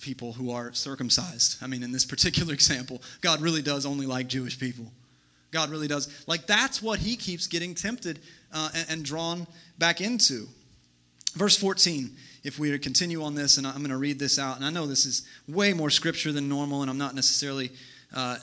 [0.00, 1.62] people who are circumcised.
[1.62, 4.86] I mean, in this particular example, God really does only like Jewish people.
[5.50, 6.24] God really does.
[6.26, 8.20] Like, that's what he keeps getting tempted
[8.52, 9.46] uh, and, and, drawn
[9.78, 10.46] back into.
[11.34, 12.10] Verse 14,
[12.42, 14.86] if we continue on this, and I'm going to read this out, and I know
[14.86, 17.70] this is way more scripture than normal, and I'm not necessarily
[18.14, 18.38] uh,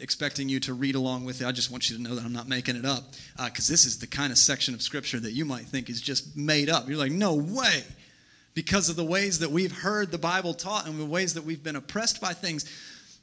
[0.00, 1.46] expecting you to read along with it.
[1.46, 3.02] I just want you to know that I'm not making it up,
[3.44, 6.00] because uh, this is the kind of section of scripture that you might think is
[6.00, 6.88] just made up.
[6.88, 7.82] You're like, no way
[8.54, 11.62] because of the ways that we've heard the Bible taught and the ways that we've
[11.62, 12.64] been oppressed by things.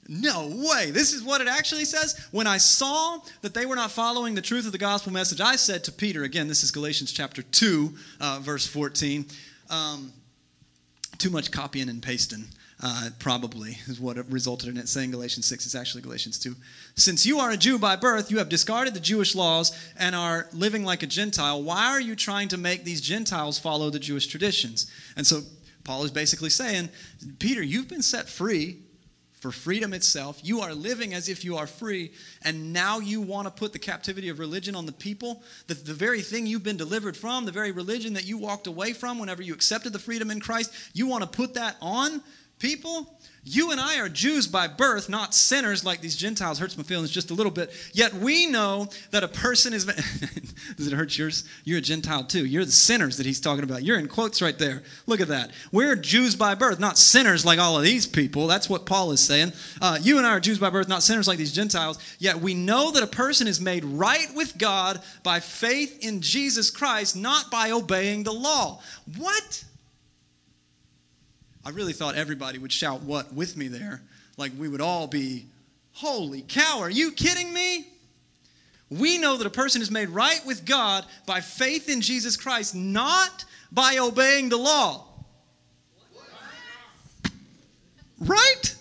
[0.07, 0.91] No way.
[0.91, 2.27] This is what it actually says.
[2.31, 5.57] When I saw that they were not following the truth of the gospel message, I
[5.57, 9.25] said to Peter, again, this is Galatians chapter 2, uh, verse 14.
[9.69, 10.13] Um,
[11.17, 12.45] too much copying and pasting.
[12.81, 15.65] Uh, probably is what resulted in it saying Galatians 6.
[15.65, 16.55] It's actually Galatians 2.
[16.95, 20.47] Since you are a Jew by birth, you have discarded the Jewish laws and are
[20.53, 21.63] living like a Gentile.
[21.63, 24.91] Why are you trying to make these Gentiles follow the Jewish traditions?
[25.15, 25.41] And so
[25.85, 26.89] Paul is basically saying,
[27.39, 28.77] Peter, you've been set free
[29.39, 30.39] for freedom itself.
[30.43, 32.11] You are living as if you are free,
[32.43, 35.41] and now you want to put the captivity of religion on the people.
[35.65, 38.93] The, the very thing you've been delivered from, the very religion that you walked away
[38.93, 42.21] from whenever you accepted the freedom in Christ, you want to put that on
[42.59, 43.17] people.
[43.49, 46.59] You and I are Jews by birth, not sinners like these Gentiles.
[46.59, 47.71] Hurts my feelings just a little bit.
[47.93, 49.85] Yet we know that a person is.
[50.75, 51.45] Does it hurt yours?
[51.63, 52.45] You're a Gentile too.
[52.45, 53.83] You're the sinners that he's talking about.
[53.83, 54.83] You're in quotes right there.
[55.05, 55.51] Look at that.
[55.71, 58.47] We're Jews by birth, not sinners like all of these people.
[58.47, 59.53] That's what Paul is saying.
[59.81, 61.99] Uh, you and I are Jews by birth, not sinners like these Gentiles.
[62.19, 66.69] Yet we know that a person is made right with God by faith in Jesus
[66.69, 68.81] Christ, not by obeying the law.
[69.15, 69.63] What?
[71.67, 74.01] I really thought everybody would shout what with me there.
[74.37, 75.47] Like we would all be,
[75.91, 77.89] holy cow, are you kidding me?
[78.89, 82.73] We know that a person is made right with God by faith in Jesus Christ,
[82.73, 85.07] not by obeying the law.
[88.21, 88.75] Right?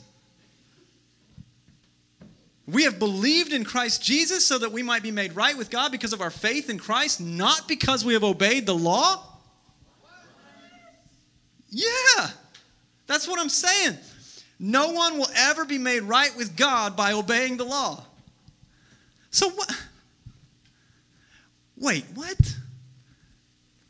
[2.68, 5.90] We have believed in Christ Jesus so that we might be made right with God
[5.90, 9.24] because of our faith in Christ, not because we have obeyed the law.
[11.68, 12.30] Yeah.
[13.06, 13.96] That's what I'm saying.
[14.58, 18.02] No one will ever be made right with God by obeying the law.
[19.30, 19.70] So what?
[21.76, 22.56] Wait, what?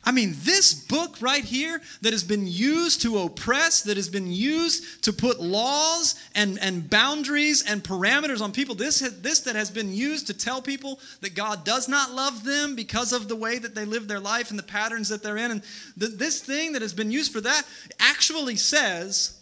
[0.07, 4.31] I mean, this book right here that has been used to oppress, that has been
[4.31, 9.69] used to put laws and, and boundaries and parameters on people, this, this that has
[9.69, 13.59] been used to tell people that God does not love them because of the way
[13.59, 15.61] that they live their life and the patterns that they're in, and
[15.97, 17.63] the, this thing that has been used for that
[17.99, 19.33] actually says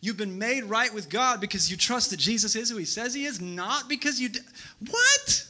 [0.00, 3.14] You've been made right with God because you trust that Jesus is who he says
[3.14, 4.30] he is, not because you.
[4.88, 5.47] what?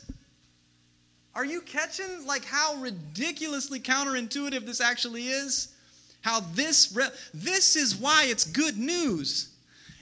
[1.39, 5.69] Are you catching like how ridiculously counterintuitive this actually is?
[6.21, 9.49] How this re- this is why it's good news.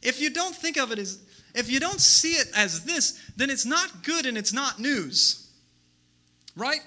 [0.03, 1.19] If you don't think of it as
[1.55, 5.51] if you don't see it as this, then it's not good and it's not news.
[6.57, 6.81] Right?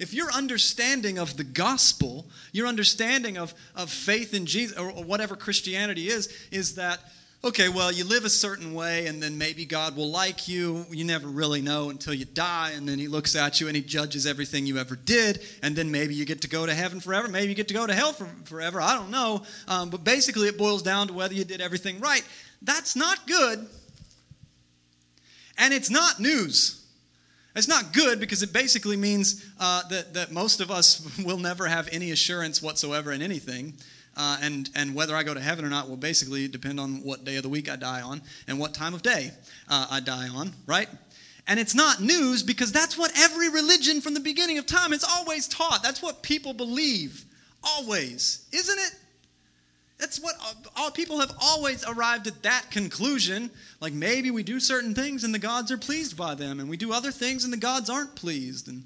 [0.00, 5.04] If your understanding of the gospel, your understanding of, of faith in Jesus, or, or
[5.04, 6.98] whatever Christianity is, is that,
[7.44, 10.86] okay, well, you live a certain way and then maybe God will like you.
[10.90, 13.82] You never really know until you die, and then He looks at you and He
[13.82, 17.28] judges everything you ever did, and then maybe you get to go to heaven forever.
[17.28, 18.80] Maybe you get to go to hell for, forever.
[18.80, 19.42] I don't know.
[19.68, 22.24] Um, but basically, it boils down to whether you did everything right.
[22.62, 23.66] That's not good,
[25.58, 26.80] and it's not news.
[27.54, 31.66] It's not good because it basically means uh, that, that most of us will never
[31.66, 33.74] have any assurance whatsoever in anything.
[34.16, 37.24] Uh, and, and whether I go to heaven or not will basically depend on what
[37.24, 39.32] day of the week I die on and what time of day
[39.68, 40.88] uh, I die on, right?
[41.46, 45.04] And it's not news because that's what every religion from the beginning of time has
[45.04, 45.82] always taught.
[45.82, 47.24] That's what people believe.
[47.62, 48.46] Always.
[48.52, 48.94] Isn't it?
[49.98, 50.34] That's what
[50.76, 53.50] all people have always arrived at that conclusion.
[53.80, 56.76] Like maybe we do certain things and the gods are pleased by them, and we
[56.76, 58.68] do other things and the gods aren't pleased.
[58.68, 58.84] And,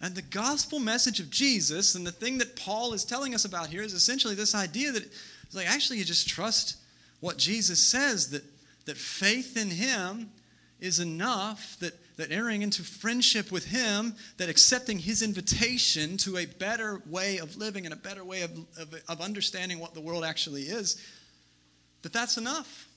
[0.00, 3.68] and the gospel message of Jesus and the thing that Paul is telling us about
[3.68, 6.76] here is essentially this idea that it's like actually you just trust
[7.20, 8.44] what Jesus says, that,
[8.86, 10.30] that faith in him
[10.80, 16.46] is enough, that that entering into friendship with Him, that accepting His invitation to a
[16.46, 20.24] better way of living and a better way of, of, of understanding what the world
[20.24, 21.00] actually is,
[22.02, 22.88] that that's enough.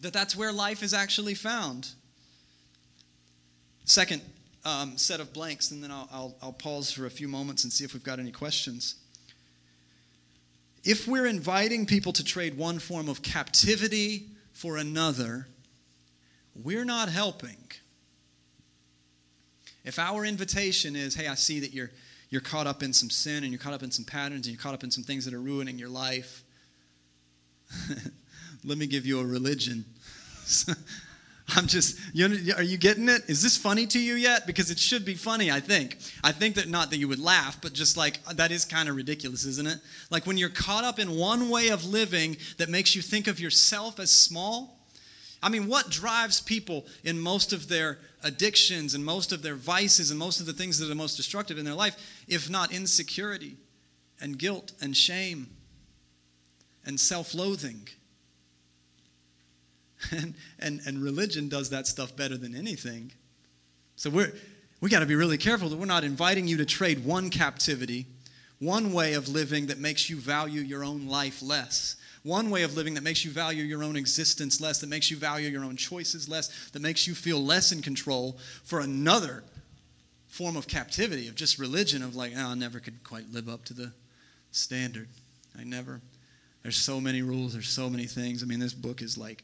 [0.00, 1.90] That that's where life is actually found.
[3.84, 4.22] Second
[4.64, 7.72] um, set of blanks, and then I'll, I'll, I'll pause for a few moments and
[7.72, 8.96] see if we've got any questions.
[10.84, 15.48] If we're inviting people to trade one form of captivity for another,
[16.54, 17.56] we're not helping.
[19.84, 21.90] If our invitation is, hey, I see that you're,
[22.28, 24.62] you're caught up in some sin and you're caught up in some patterns and you're
[24.62, 26.42] caught up in some things that are ruining your life,
[28.64, 29.84] let me give you a religion.
[31.56, 33.22] I'm just, you, are you getting it?
[33.28, 34.46] Is this funny to you yet?
[34.46, 35.98] Because it should be funny, I think.
[36.22, 38.88] I think that not that you would laugh, but just like uh, that is kind
[38.88, 39.78] of ridiculous, isn't it?
[40.10, 43.40] Like when you're caught up in one way of living that makes you think of
[43.40, 44.78] yourself as small.
[45.42, 50.10] I mean, what drives people in most of their addictions and most of their vices
[50.10, 51.96] and most of the things that are most destructive in their life,
[52.28, 53.56] if not insecurity
[54.20, 55.48] and guilt and shame
[56.84, 57.88] and self loathing.
[60.12, 63.12] And, and, and religion does that stuff better than anything.
[63.96, 64.32] So we're,
[64.80, 68.06] we got to be really careful that we're not inviting you to trade one captivity,
[68.60, 72.76] one way of living that makes you value your own life less one way of
[72.76, 75.76] living that makes you value your own existence less, that makes you value your own
[75.76, 79.42] choices less, that makes you feel less in control for another
[80.28, 83.64] form of captivity, of just religion, of like, oh, I never could quite live up
[83.66, 83.92] to the
[84.52, 85.08] standard.
[85.58, 86.00] I never.
[86.62, 88.42] There's so many rules, there's so many things.
[88.42, 89.42] I mean, this book is like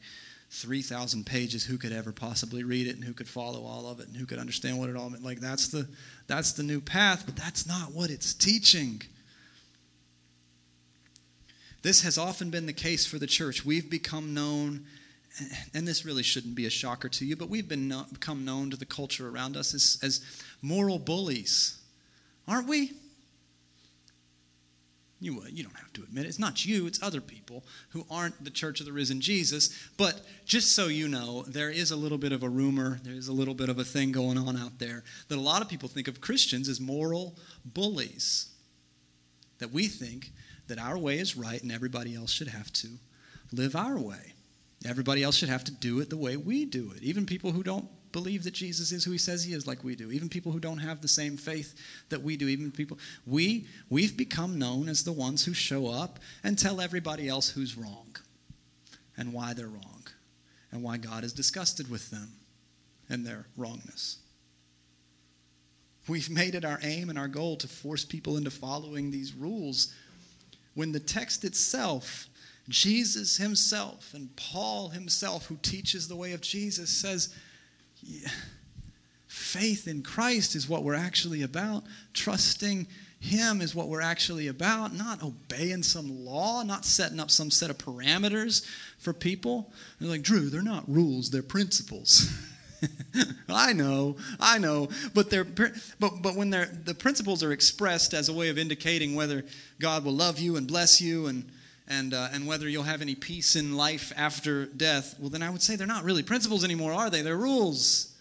[0.49, 1.65] 3,000 pages.
[1.65, 4.25] Who could ever possibly read it and who could follow all of it and who
[4.25, 5.23] could understand what it all meant?
[5.23, 5.87] Like, that's the,
[6.27, 9.01] that's the new path, but that's not what it's teaching.
[11.81, 13.65] This has often been the case for the church.
[13.65, 14.85] We've become known,
[15.73, 18.69] and this really shouldn't be a shocker to you, but we've been no, become known
[18.71, 20.21] to the culture around us as, as
[20.61, 21.77] moral bullies,
[22.47, 22.93] aren't we?
[25.19, 26.29] You, uh, you don't have to admit it.
[26.29, 29.89] It's not you, it's other people who aren't the church of the risen Jesus.
[29.97, 33.27] But just so you know, there is a little bit of a rumor, there is
[33.27, 35.89] a little bit of a thing going on out there that a lot of people
[35.89, 38.49] think of Christians as moral bullies.
[39.57, 40.31] That we think
[40.67, 42.89] that our way is right and everybody else should have to
[43.51, 44.33] live our way.
[44.85, 47.01] Everybody else should have to do it the way we do it.
[47.01, 49.95] Even people who don't believe that Jesus is who he says he is like we
[49.95, 50.11] do.
[50.11, 51.75] Even people who don't have the same faith
[52.09, 52.47] that we do.
[52.47, 57.29] Even people we we've become known as the ones who show up and tell everybody
[57.29, 58.15] else who's wrong
[59.17, 60.03] and why they're wrong
[60.71, 62.31] and why God is disgusted with them
[63.07, 64.17] and their wrongness.
[66.07, 69.93] We've made it our aim and our goal to force people into following these rules
[70.73, 72.27] when the text itself,
[72.67, 77.35] Jesus himself and Paul himself, who teaches the way of Jesus, says,
[79.27, 81.83] faith in Christ is what we're actually about.
[82.13, 82.87] Trusting
[83.19, 87.69] him is what we're actually about, not obeying some law, not setting up some set
[87.69, 88.65] of parameters
[88.99, 89.71] for people.
[89.99, 92.31] They're like, Drew, they're not rules, they're principles.
[93.49, 98.29] I know, I know, but they're but but when they're the principles are expressed as
[98.29, 99.43] a way of indicating whether
[99.79, 101.49] God will love you and bless you and
[101.87, 105.49] and, uh, and whether you'll have any peace in life after death, well, then I
[105.49, 107.21] would say they're not really principles anymore, are they?
[107.21, 108.13] They're rules.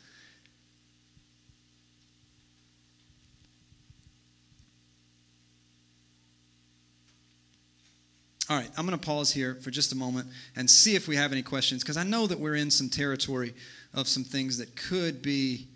[8.49, 11.17] All right, I'm going to pause here for just a moment and see if we
[11.17, 13.53] have any questions because I know that we're in some territory
[13.93, 15.67] of some things that could be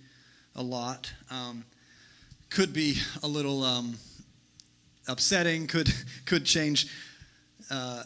[0.55, 1.65] a lot, um,
[2.49, 3.97] could be a little um,
[5.09, 5.93] upsetting, could
[6.27, 6.87] could change.
[7.71, 8.03] Uh,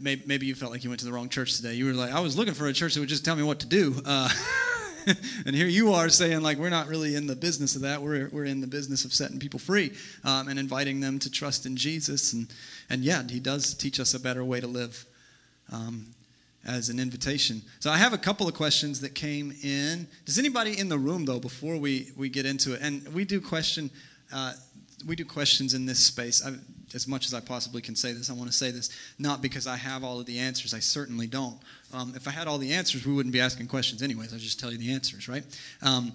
[0.00, 1.74] maybe, maybe, you felt like you went to the wrong church today.
[1.74, 3.60] You were like, I was looking for a church that would just tell me what
[3.60, 4.00] to do.
[4.04, 4.28] Uh,
[5.46, 8.00] and here you are saying like we're not really in the business of that.
[8.00, 9.92] We're, we're in the business of setting people free
[10.24, 12.32] um, and inviting them to trust in jesus.
[12.32, 12.48] And,
[12.90, 15.04] and yeah he does teach us a better way to live
[15.72, 16.06] um,
[16.66, 17.62] as an invitation.
[17.80, 20.06] So i have a couple of questions that came in.
[20.24, 23.40] Does anybody in the room though before we, we get into it and we do
[23.40, 23.90] question
[24.32, 24.52] uh,
[25.06, 26.44] we do questions in this space.
[26.44, 26.50] I,
[26.94, 29.66] as much as I possibly can say this, I want to say this not because
[29.66, 30.74] I have all of the answers.
[30.74, 31.58] I certainly don't.
[31.92, 34.32] Um, if I had all the answers, we wouldn't be asking questions anyways.
[34.34, 35.44] I'd just tell you the answers, right?
[35.82, 36.12] Um,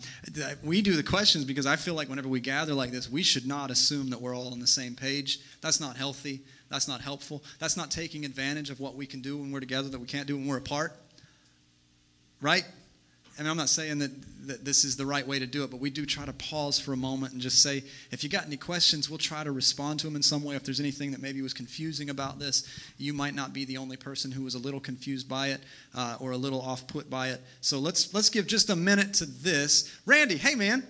[0.63, 3.47] we do the questions because I feel like whenever we gather like this, we should
[3.47, 5.39] not assume that we're all on the same page.
[5.61, 6.41] That's not healthy.
[6.69, 7.43] That's not helpful.
[7.59, 10.27] That's not taking advantage of what we can do when we're together that we can't
[10.27, 10.93] do when we're apart.
[12.41, 12.65] Right?
[13.37, 14.11] I mean, I'm not saying that,
[14.47, 16.79] that this is the right way to do it, but we do try to pause
[16.79, 19.99] for a moment and just say, if you got any questions, we'll try to respond
[20.01, 20.55] to them in some way.
[20.55, 22.67] If there's anything that maybe was confusing about this,
[22.99, 25.61] you might not be the only person who was a little confused by it
[25.95, 27.41] uh, or a little off put by it.
[27.61, 29.91] So let's let's give just a minute to this.
[30.05, 30.85] Randy, hey man,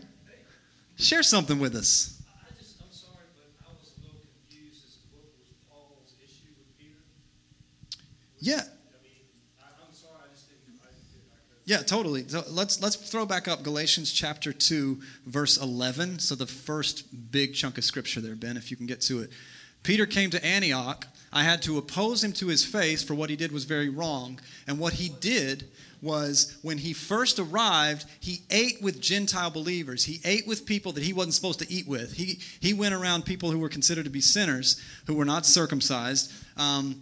[0.97, 2.21] share something with us.
[8.43, 8.63] Yeah.
[11.65, 12.27] Yeah, totally.
[12.27, 16.19] So let's let's throw back up Galatians chapter 2 verse 11.
[16.19, 19.29] So the first big chunk of scripture there, Ben, if you can get to it.
[19.83, 21.07] Peter came to Antioch.
[21.31, 24.39] I had to oppose him to his face for what he did was very wrong.
[24.67, 25.69] And what he did
[26.01, 30.03] was when he first arrived, he ate with Gentile believers.
[30.03, 32.13] He ate with people that he wasn't supposed to eat with.
[32.13, 36.31] He, he went around people who were considered to be sinners, who were not circumcised.
[36.57, 37.01] Um,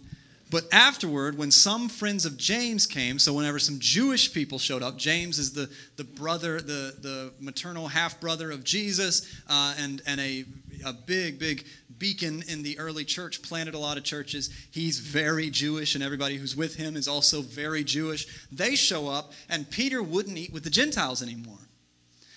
[0.52, 4.98] but afterward, when some friends of James came, so whenever some Jewish people showed up,
[4.98, 10.20] James is the, the brother, the, the maternal half brother of Jesus, uh, and, and
[10.20, 10.44] a,
[10.84, 11.64] a big, big
[11.96, 14.50] beacon in the early church, planted a lot of churches.
[14.70, 18.26] He's very Jewish, and everybody who's with him is also very Jewish.
[18.52, 21.56] They show up, and Peter wouldn't eat with the Gentiles anymore.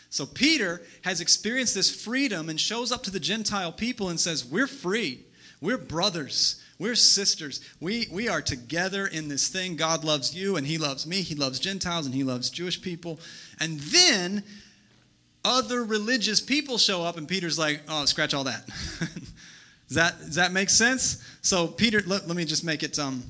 [0.10, 4.46] So Peter has experienced this freedom and shows up to the Gentile people and says,
[4.46, 5.26] We're free.
[5.60, 6.62] We're brothers.
[6.78, 7.62] We're sisters.
[7.80, 9.76] We, we are together in this thing.
[9.78, 11.22] God loves you and He loves me.
[11.22, 13.20] He loves Gentiles and He loves Jewish people.
[13.60, 14.44] And then
[15.46, 18.66] other religious people show up, and Peter's like, oh, scratch all that.
[19.88, 21.24] does, that does that make sense?
[21.42, 23.24] So, Peter, let, let me just make it um,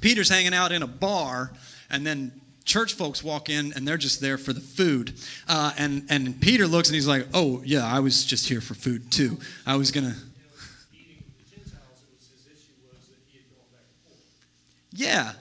[0.00, 1.52] Peter's hanging out in a bar,
[1.90, 2.32] and then
[2.64, 5.14] church folks walk in and they're just there for the food.
[5.48, 8.74] Uh, and, and Peter looks and he's like, oh, yeah, I was just here for
[8.74, 9.38] food too.
[9.66, 10.14] I was going
[14.92, 15.32] Yeah,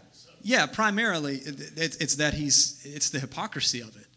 [0.42, 0.66] yeah.
[0.66, 2.82] Primarily, it's that he's.
[2.86, 4.08] It's the hypocrisy of it.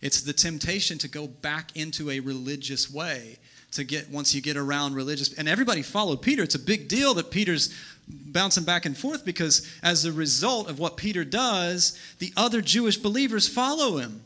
[0.00, 3.38] It's the temptation to go back into a religious way
[3.72, 5.32] to get once you get around religious.
[5.34, 6.42] And everybody followed Peter.
[6.42, 7.74] It's a big deal that Peter's
[8.08, 12.96] bouncing back and forth because as a result of what Peter does, the other Jewish
[12.96, 14.22] believers follow him.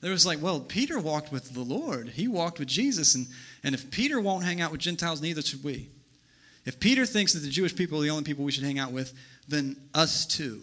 [0.00, 2.10] There was like, well, Peter walked with the Lord.
[2.10, 3.14] He walked with Jesus.
[3.14, 3.26] And,
[3.62, 5.88] and if Peter won't hang out with Gentiles, neither should we.
[6.64, 8.92] If Peter thinks that the Jewish people are the only people we should hang out
[8.92, 9.14] with,
[9.48, 10.60] then us too.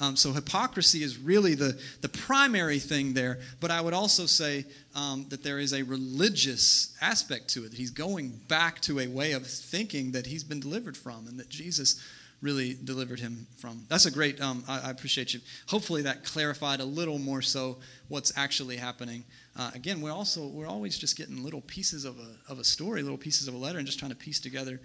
[0.00, 4.64] Um, so hypocrisy is really the, the primary thing there, but I would also say
[4.96, 7.70] um, that there is a religious aspect to it.
[7.70, 11.38] That he's going back to a way of thinking that he's been delivered from and
[11.38, 12.02] that Jesus
[12.42, 13.86] really delivered him from.
[13.88, 15.40] That's a great, um, I, I, appreciate you.
[15.66, 19.24] Hopefully that clarified a little more so what's actually happening.
[19.56, 23.00] Uh, again, we're also, we're always just getting little pieces of a, of a story,
[23.02, 24.78] little pieces of a letter, and just trying to piece together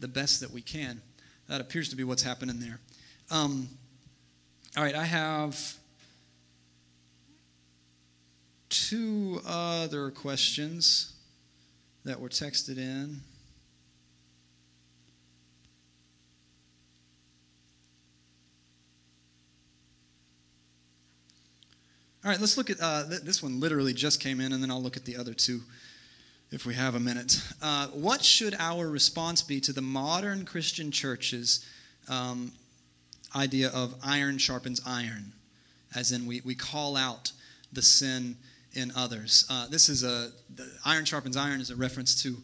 [0.00, 1.00] the best that we can.
[1.48, 2.80] That appears to be what's happening there.
[3.30, 3.68] Um,
[4.76, 5.76] all right, I have
[8.68, 11.12] two other questions
[12.04, 13.20] that were texted in.
[22.24, 23.60] All right, let's look at uh, th- this one.
[23.60, 25.60] Literally just came in, and then I'll look at the other two
[26.54, 27.42] if we have a minute.
[27.60, 31.66] Uh, what should our response be to the modern Christian church's
[32.08, 32.52] um,
[33.34, 35.32] idea of iron sharpens iron?
[35.96, 37.32] As in, we, we call out
[37.72, 38.36] the sin
[38.72, 39.44] in others.
[39.50, 40.30] Uh, this is a,
[40.84, 42.36] iron sharpens iron is a reference to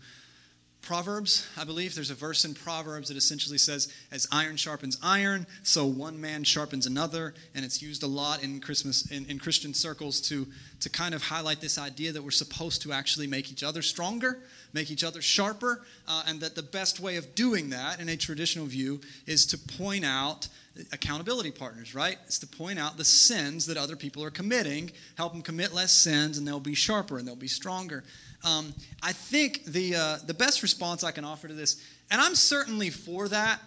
[0.82, 5.46] Proverbs, I believe there's a verse in Proverbs that essentially says, "As iron sharpens iron,
[5.62, 9.74] so one man sharpens another," and it's used a lot in Christmas in, in Christian
[9.74, 10.48] circles to
[10.80, 14.42] to kind of highlight this idea that we're supposed to actually make each other stronger,
[14.72, 18.16] make each other sharper, uh, and that the best way of doing that in a
[18.16, 20.48] traditional view is to point out
[20.92, 22.18] accountability partners, right?
[22.26, 25.92] It's to point out the sins that other people are committing, help them commit less
[25.92, 28.04] sins, and they'll be sharper and they'll be stronger.
[28.44, 32.34] Um, I think the, uh, the best response I can offer to this, and I'm
[32.34, 33.60] certainly for that.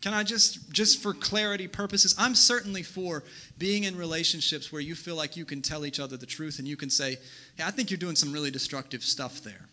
[0.00, 3.22] Can I just, just for clarity purposes, I'm certainly for
[3.56, 6.66] being in relationships where you feel like you can tell each other the truth and
[6.66, 7.18] you can say,
[7.56, 9.68] hey, I think you're doing some really destructive stuff there.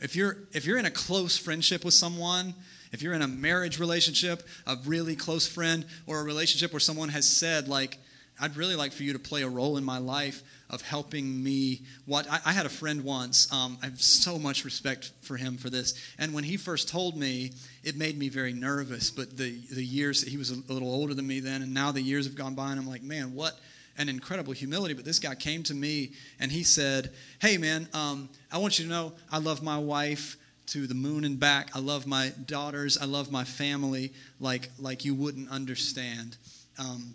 [0.00, 2.54] If you're, if you're in a close friendship with someone,
[2.92, 7.08] if you're in a marriage relationship, a really close friend, or a relationship where someone
[7.10, 7.98] has said, like,
[8.40, 11.82] I'd really like for you to play a role in my life of helping me.
[12.06, 13.52] What I, I had a friend once.
[13.52, 15.94] Um, I have so much respect for him for this.
[16.18, 17.52] And when he first told me,
[17.84, 19.10] it made me very nervous.
[19.10, 22.02] But the the years he was a little older than me then, and now the
[22.02, 23.58] years have gone by, and I'm like, man, what
[23.98, 24.94] an incredible humility.
[24.94, 28.84] But this guy came to me and he said, "Hey, man, um, I want you
[28.84, 30.36] to know I love my wife."
[30.66, 31.70] to the moon and back.
[31.76, 32.98] I love my daughters.
[32.98, 36.36] I love my family like like you wouldn't understand.
[36.76, 37.14] Um,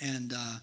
[0.00, 0.54] and uh,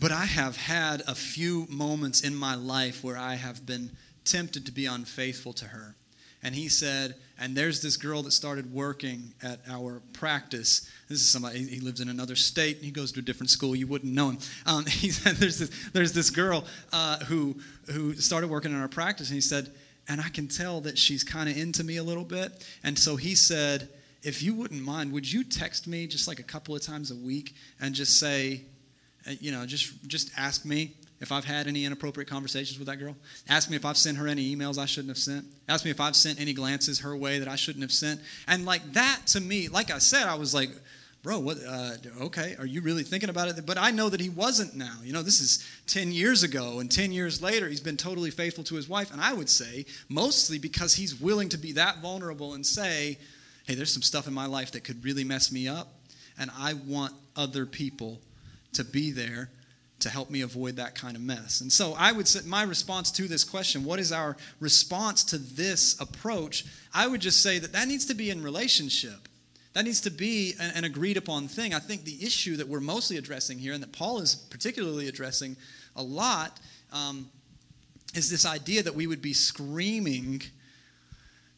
[0.00, 3.90] but I have had a few moments in my life where I have been
[4.24, 5.94] tempted to be unfaithful to her.
[6.42, 10.88] And he said, and there's this girl that started working at our practice.
[11.08, 12.78] This is somebody, he lives in another state.
[12.82, 13.74] He goes to a different school.
[13.74, 14.38] You wouldn't know him.
[14.66, 17.56] Um, he said, there's this, there's this girl uh, who,
[17.90, 19.30] who started working in our practice.
[19.30, 19.72] And he said,
[20.06, 22.66] and I can tell that she's kind of into me a little bit.
[22.84, 23.88] And so he said,
[24.22, 27.16] if you wouldn't mind, would you text me just like a couple of times a
[27.16, 28.62] week and just say,
[29.26, 33.16] you know, just just ask me if I've had any inappropriate conversations with that girl.
[33.48, 35.46] Ask me if I've sent her any emails I shouldn't have sent.
[35.68, 38.20] Ask me if I've sent any glances her way that I shouldn't have sent.
[38.46, 40.70] And like that to me, like I said, I was like,
[41.22, 41.56] bro, what?
[41.66, 43.64] Uh, okay, are you really thinking about it?
[43.64, 44.96] But I know that he wasn't now.
[45.02, 48.64] You know, this is 10 years ago, and 10 years later, he's been totally faithful
[48.64, 49.10] to his wife.
[49.10, 53.18] And I would say mostly because he's willing to be that vulnerable and say,
[53.66, 55.88] hey, there's some stuff in my life that could really mess me up,
[56.38, 58.20] and I want other people
[58.74, 59.50] to be there
[60.00, 61.60] to help me avoid that kind of mess.
[61.60, 65.38] And so I would say my response to this question, what is our response to
[65.38, 66.64] this approach?
[66.92, 69.28] I would just say that that needs to be in relationship.
[69.72, 71.74] That needs to be an, an, agreed upon thing.
[71.74, 75.56] I think the issue that we're mostly addressing here, and that Paul is particularly addressing
[75.96, 76.60] a lot,
[76.92, 77.28] um,
[78.14, 80.42] is this idea that we would be screaming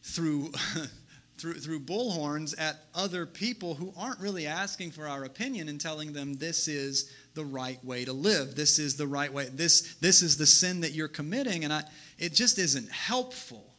[0.02, 0.52] through.
[1.38, 6.12] through, through bullhorns at other people who aren't really asking for our opinion and telling
[6.12, 8.54] them this is the right way to live.
[8.54, 9.48] This is the right way.
[9.52, 11.64] This, this is the sin that you're committing.
[11.64, 11.84] And I,
[12.18, 13.74] it just isn't helpful.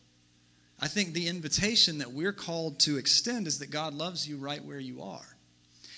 [0.79, 4.63] I think the invitation that we're called to extend is that God loves you right
[4.63, 5.37] where you are.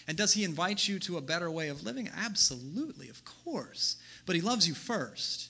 [0.07, 2.10] And does He invite you to a better way of living?
[2.16, 3.97] Absolutely, of course.
[4.26, 5.49] But He loves you first.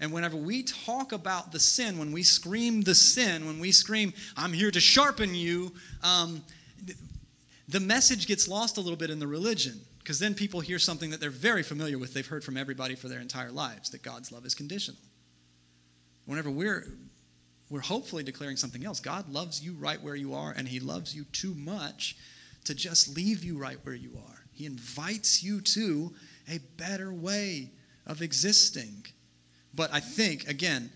[0.00, 4.12] And whenever we talk about the sin, when we scream the sin, when we scream,
[4.36, 5.72] I'm here to sharpen you,
[6.04, 6.42] um,
[7.68, 9.80] the message gets lost a little bit in the religion.
[9.98, 13.08] Because then people hear something that they're very familiar with, they've heard from everybody for
[13.08, 15.00] their entire lives that God's love is conditional.
[16.24, 16.86] Whenever we're
[17.70, 19.00] we're hopefully declaring something else.
[19.00, 22.16] God loves you right where you are, and He loves you too much
[22.64, 24.44] to just leave you right where you are.
[24.52, 26.12] He invites you to
[26.50, 27.70] a better way
[28.06, 29.04] of existing.
[29.78, 30.90] But I think, again,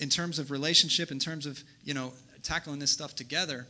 [0.00, 2.12] in terms of relationship, in terms of, you know,
[2.42, 3.68] tackling this stuff together,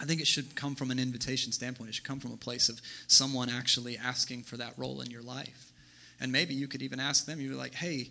[0.00, 1.90] I think it should come from an invitation standpoint.
[1.90, 5.20] It should come from a place of someone actually asking for that role in your
[5.20, 5.70] life.
[6.18, 8.08] And maybe you could even ask them, you're like, hey,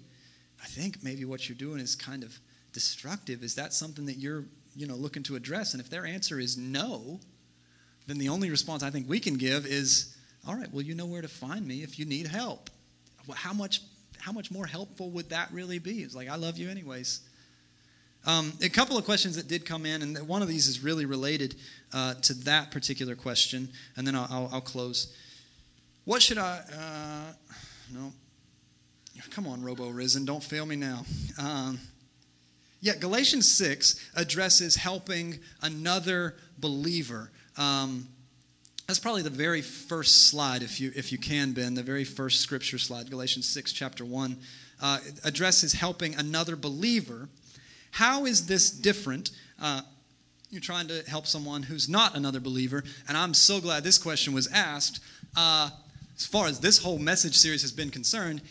[0.62, 2.40] I think maybe what you're doing is kind of
[2.72, 4.44] destructive, is that something that you're
[4.76, 5.74] you know looking to address?
[5.74, 7.20] And if their answer is no,
[8.06, 10.16] then the only response I think we can give is,
[10.48, 12.70] all right, well, you know where to find me if you need help.
[13.34, 13.82] How much
[14.28, 16.04] how much more helpful would that really be?
[16.04, 17.22] It's like I love you anyways.
[18.26, 21.06] Um, a couple of questions that did come in, and one of these is really
[21.06, 21.56] related
[21.94, 25.16] uh, to that particular question, and then I'll, I'll, I'll close.
[26.04, 26.60] What should I?
[26.74, 27.34] Uh,
[27.98, 28.12] no,
[29.32, 31.06] come on, Robo Risen, don't fail me now.
[31.40, 31.80] Um,
[32.82, 37.32] yeah, Galatians 6 addresses helping another believer.
[37.56, 38.10] Um,
[38.88, 42.40] that's probably the very first slide, if you, if you can, Ben, the very first
[42.40, 44.38] scripture slide, Galatians 6, chapter 1,
[44.82, 47.28] uh, addresses helping another believer.
[47.92, 49.32] How is this different?
[49.62, 49.82] Uh,
[50.50, 54.34] you're trying to help someone who's not another believer, and I'm so glad this question
[54.34, 55.02] was asked.
[55.36, 55.70] Uh,
[56.16, 58.42] as far as this whole message series has been concerned,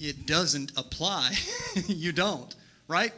[0.00, 1.34] it doesn't apply.
[1.86, 2.52] you don't,
[2.88, 3.12] right?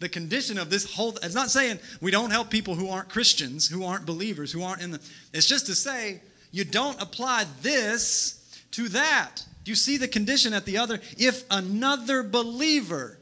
[0.00, 3.68] The condition of this whole it's not saying we don't help people who aren't Christians,
[3.68, 5.00] who aren't believers, who aren't in the
[5.32, 6.20] it's just to say
[6.50, 9.44] you don't apply this to that.
[9.64, 11.00] Do you see the condition at the other?
[11.18, 13.18] If another believer,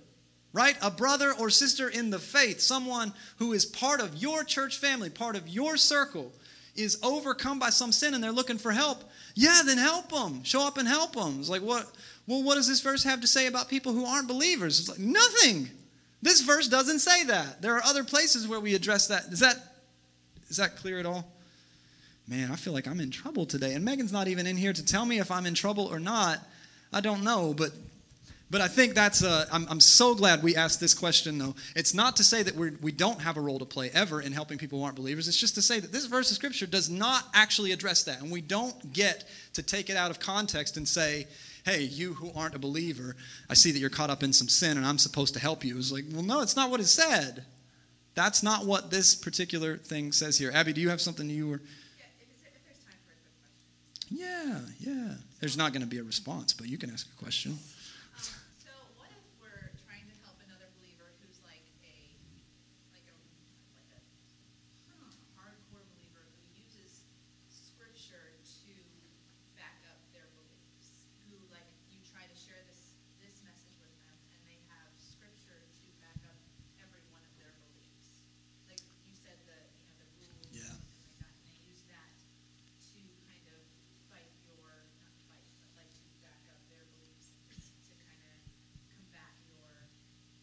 [0.53, 0.77] right?
[0.83, 5.11] A brother or sister in the faith, someone who is part of your church family,
[5.11, 6.33] part of your circle,
[6.75, 9.03] is overcome by some sin and they're looking for help,
[9.35, 10.45] yeah, then help them.
[10.45, 11.37] Show up and help them.
[11.41, 11.91] It's like, what?
[12.27, 14.81] Well, what does this verse have to say about people who aren't believers?
[14.81, 15.71] It's like, nothing.
[16.23, 17.63] This verse doesn't say that.
[17.63, 19.25] There are other places where we address that.
[19.25, 19.57] Is that
[20.49, 21.31] is that clear at all?
[22.29, 23.75] Man, I feel like I'm in trouble today.
[23.75, 26.39] And Megan's not even in here to tell me if I'm in trouble or not.
[26.93, 27.73] I don't know, but
[28.49, 31.57] but I think that's a, I'm, I'm so glad we asked this question, though.
[31.75, 34.31] It's not to say that we're, we don't have a role to play ever in
[34.31, 35.27] helping people who aren't believers.
[35.27, 38.23] It's just to say that this verse of Scripture does not actually address that.
[38.23, 41.27] And we don't get to take it out of context and say,
[41.67, 43.17] hey, you who aren't a believer,
[43.51, 45.77] I see that you're caught up in some sin and I'm supposed to help you.
[45.77, 47.45] It's like, well, no, it's not what it said.
[48.15, 50.53] That's not what this particular thing says here.
[50.55, 51.61] Abby, do you have something you were.
[54.09, 55.15] Yeah, yeah.
[55.41, 57.59] There's not going to be a response, but you can ask a question.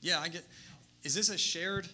[0.04, 0.43] Yeah, I get.
[1.04, 1.88] Is this a shared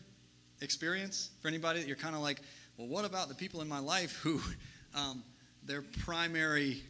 [0.62, 2.42] experience for anybody that you're kind of like,
[2.76, 4.42] well, what about the people in my life who
[4.96, 5.24] um,
[5.64, 6.82] their primary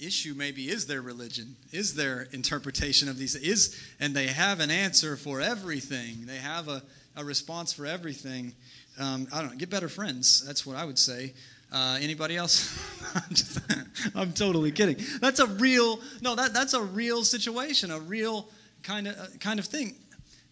[0.00, 4.70] issue maybe is their religion, is their interpretation of these, is, and they have an
[4.70, 6.24] answer for everything.
[6.24, 6.82] They have a,
[7.16, 8.54] a response for everything.
[8.98, 10.42] Um, I don't know, get better friends.
[10.46, 11.34] That's what I would say.
[11.70, 12.82] Uh, anybody else?
[13.14, 13.60] I'm, just,
[14.14, 14.96] I'm totally kidding.
[15.20, 18.48] That's a real, no, that, that's a real situation, a real
[18.82, 19.94] kind of, uh, kind of thing.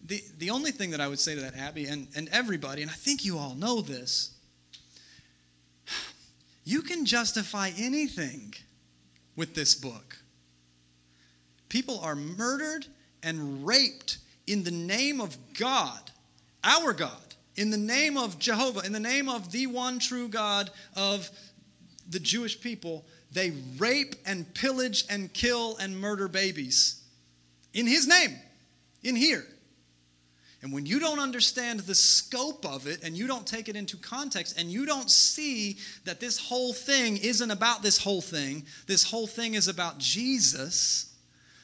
[0.05, 2.89] The, the only thing that I would say to that, Abby, and, and everybody, and
[2.89, 4.31] I think you all know this,
[6.63, 8.53] you can justify anything
[9.35, 10.17] with this book.
[11.67, 12.85] People are murdered
[13.21, 14.17] and raped
[14.47, 15.99] in the name of God,
[16.63, 20.71] our God, in the name of Jehovah, in the name of the one true God
[20.95, 21.29] of
[22.09, 23.05] the Jewish people.
[23.31, 26.99] They rape and pillage and kill and murder babies
[27.73, 28.35] in His name,
[29.03, 29.45] in here.
[30.61, 33.95] And when you don't understand the scope of it and you don't take it into
[33.95, 39.03] context and you don't see that this whole thing isn't about this whole thing, this
[39.03, 41.15] whole thing is about Jesus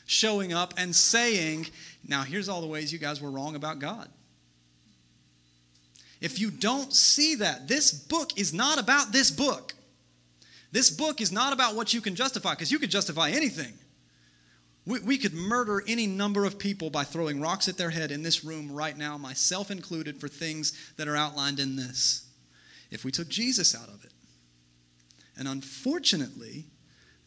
[0.06, 1.68] showing up and saying,
[2.08, 4.10] Now, here's all the ways you guys were wrong about God.
[6.22, 9.74] If you don't see that, this book is not about this book.
[10.72, 13.74] This book is not about what you can justify, because you could justify anything.
[14.86, 18.22] We, we could murder any number of people by throwing rocks at their head in
[18.22, 22.28] this room right now, myself included, for things that are outlined in this,
[22.92, 24.12] if we took Jesus out of it.
[25.38, 26.66] And unfortunately,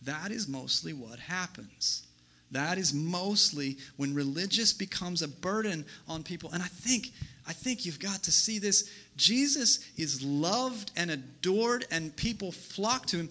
[0.03, 2.07] that is mostly what happens.
[2.51, 6.51] That is mostly when religious becomes a burden on people.
[6.53, 7.09] And I think,
[7.47, 8.91] I think you've got to see this.
[9.17, 13.31] Jesus is loved and adored, and people flock to him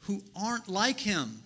[0.00, 1.42] who aren't like him.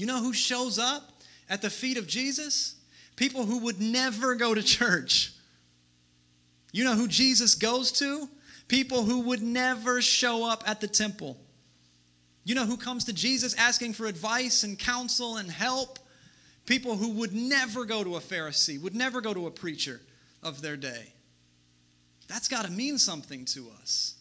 [0.00, 1.12] You know who shows up
[1.50, 2.76] at the feet of Jesus?
[3.16, 5.34] People who would never go to church.
[6.72, 8.26] You know who Jesus goes to?
[8.66, 11.36] People who would never show up at the temple.
[12.44, 15.98] You know who comes to Jesus asking for advice and counsel and help?
[16.64, 20.00] People who would never go to a Pharisee, would never go to a preacher
[20.42, 21.12] of their day.
[22.26, 24.14] That's got to mean something to us.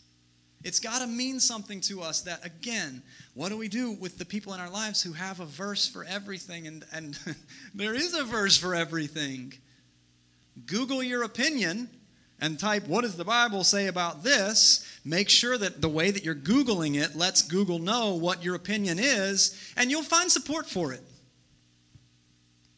[0.63, 3.01] It's got to mean something to us that, again,
[3.33, 6.03] what do we do with the people in our lives who have a verse for
[6.03, 6.67] everything?
[6.67, 7.17] And, and
[7.73, 9.53] there is a verse for everything.
[10.65, 11.89] Google your opinion
[12.41, 14.85] and type, What does the Bible say about this?
[15.05, 18.97] Make sure that the way that you're Googling it lets Google know what your opinion
[18.99, 21.03] is, and you'll find support for it.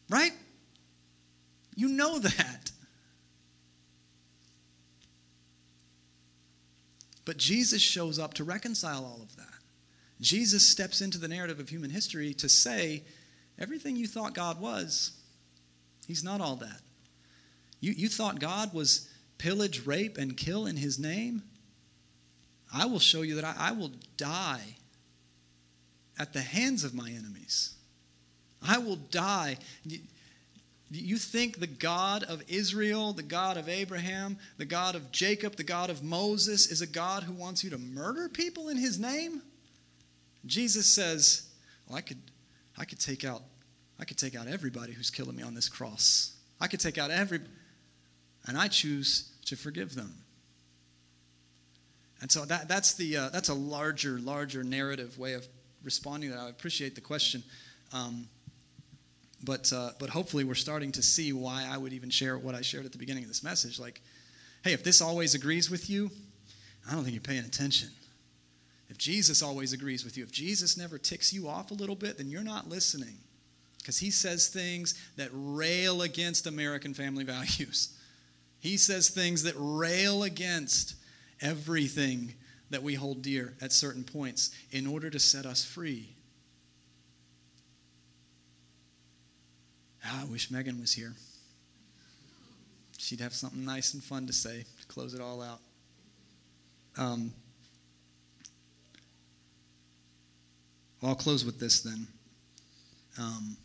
[0.09, 0.33] Right?
[1.75, 2.70] You know that.
[7.25, 9.45] But Jesus shows up to reconcile all of that.
[10.19, 13.03] Jesus steps into the narrative of human history to say,
[13.57, 15.11] everything you thought God was,
[16.07, 16.81] He's not all that.
[17.79, 21.43] You, you thought God was pillage, rape, and kill in His name?
[22.73, 24.75] I will show you that I, I will die
[26.19, 27.75] at the hands of my enemies.
[28.61, 29.57] I will die.
[30.93, 35.63] You think the God of Israel, the God of Abraham, the God of Jacob, the
[35.63, 39.41] God of Moses is a God who wants you to murder people in his name?
[40.45, 41.47] Jesus says,
[41.87, 42.17] well, I could,
[42.77, 43.41] I could take out
[44.01, 46.35] I could take out everybody who's killing me on this cross.
[46.59, 47.41] I could take out every
[48.47, 50.15] and I choose to forgive them.
[52.19, 55.47] And so that, that's, the, uh, that's a larger, larger narrative way of
[55.83, 56.43] responding to that.
[56.43, 57.43] I appreciate the question.
[57.93, 58.27] Um,
[59.43, 62.61] but, uh, but hopefully, we're starting to see why I would even share what I
[62.61, 63.79] shared at the beginning of this message.
[63.79, 64.01] Like,
[64.63, 66.11] hey, if this always agrees with you,
[66.87, 67.89] I don't think you're paying attention.
[68.89, 72.17] If Jesus always agrees with you, if Jesus never ticks you off a little bit,
[72.17, 73.17] then you're not listening.
[73.79, 77.97] Because he says things that rail against American family values.
[78.59, 80.95] He says things that rail against
[81.41, 82.35] everything
[82.69, 86.15] that we hold dear at certain points in order to set us free.
[90.05, 91.13] Ah, I wish Megan was here.
[92.97, 95.59] She'd have something nice and fun to say to close it all out.
[96.97, 97.33] Um,
[101.03, 102.07] I'll close with this then.
[103.19, 103.57] Um,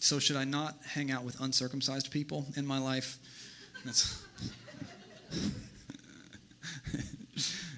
[0.00, 3.18] so, should I not hang out with uncircumcised people in my life?
[3.84, 4.24] That's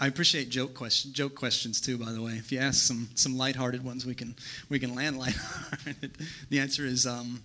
[0.00, 1.98] I appreciate joke question, joke questions too.
[1.98, 4.34] By the way, if you ask some some lighthearted ones, we can
[4.68, 6.18] we can land lighthearted.
[6.50, 7.42] the answer is um,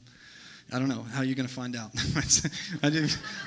[0.74, 1.04] I don't know.
[1.04, 1.92] How you're you going to find out?
[2.84, 2.88] I,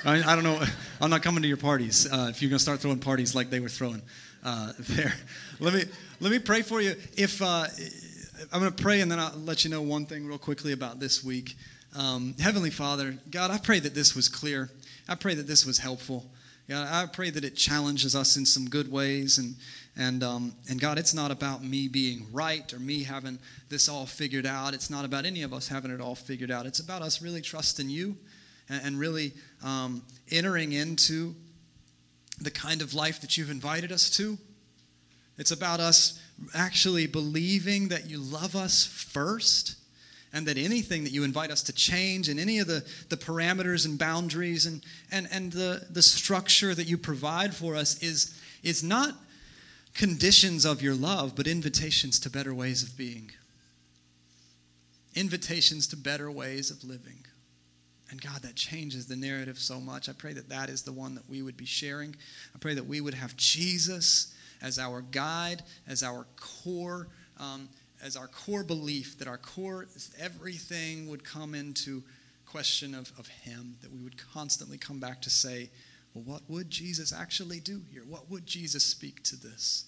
[0.05, 0.62] I, I, don't know.
[1.01, 3.49] I'm not coming to your parties uh, if you're going to start throwing parties like
[3.49, 4.03] they were throwing
[4.45, 5.14] uh, there.
[5.59, 5.84] Let me
[6.20, 6.95] let me pray for you.
[7.16, 7.64] If uh,
[8.53, 11.01] I'm going to pray and then I'll let you know one thing real quickly about
[11.01, 11.57] this week.
[11.97, 14.68] Um, Heavenly Father, God, I pray that this was clear.
[15.09, 16.26] I pray that this was helpful.
[16.68, 19.36] God, I pray that it challenges us in some good ways.
[19.38, 19.54] And,
[19.96, 23.38] and, um, and God, it's not about me being right or me having
[23.68, 24.72] this all figured out.
[24.72, 26.64] It's not about any of us having it all figured out.
[26.64, 28.16] It's about us really trusting you
[28.70, 31.34] and, and really um, entering into
[32.40, 34.38] the kind of life that you've invited us to.
[35.36, 36.20] It's about us
[36.54, 39.76] actually believing that you love us first
[40.35, 43.87] and that anything that you invite us to change and any of the, the parameters
[43.87, 44.82] and boundaries and,
[45.12, 49.14] and, and the, the structure that you provide for us is, is not
[49.95, 53.30] conditions of your love, but invitations to better ways of being,
[55.14, 57.24] invitations to better ways of living.
[58.11, 60.09] And God, that changes the narrative so much.
[60.09, 62.14] I pray that that is the one that we would be sharing.
[62.55, 67.09] I pray that we would have Jesus as our guide, as our core.
[67.39, 67.68] Um,
[68.05, 69.86] as our core belief that our core
[70.20, 72.02] everything would come into
[72.46, 75.70] question of, of him that we would constantly come back to say
[76.12, 78.02] well what would jesus actually do here?
[78.07, 79.86] What would jesus speak to this?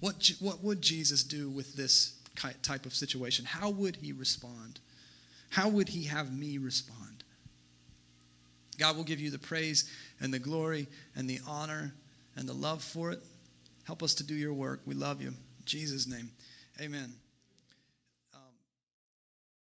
[0.00, 2.18] What, what would jesus do with this
[2.62, 3.44] type of situation?
[3.44, 4.80] How would he respond?
[5.50, 7.22] How would he have me respond?
[8.78, 9.88] God will give you the praise
[10.20, 11.94] and the glory and the honor
[12.36, 13.20] and the love for it.
[13.84, 14.80] Help us to do your work.
[14.84, 15.28] We love you.
[15.28, 16.30] In jesus name
[16.80, 17.14] amen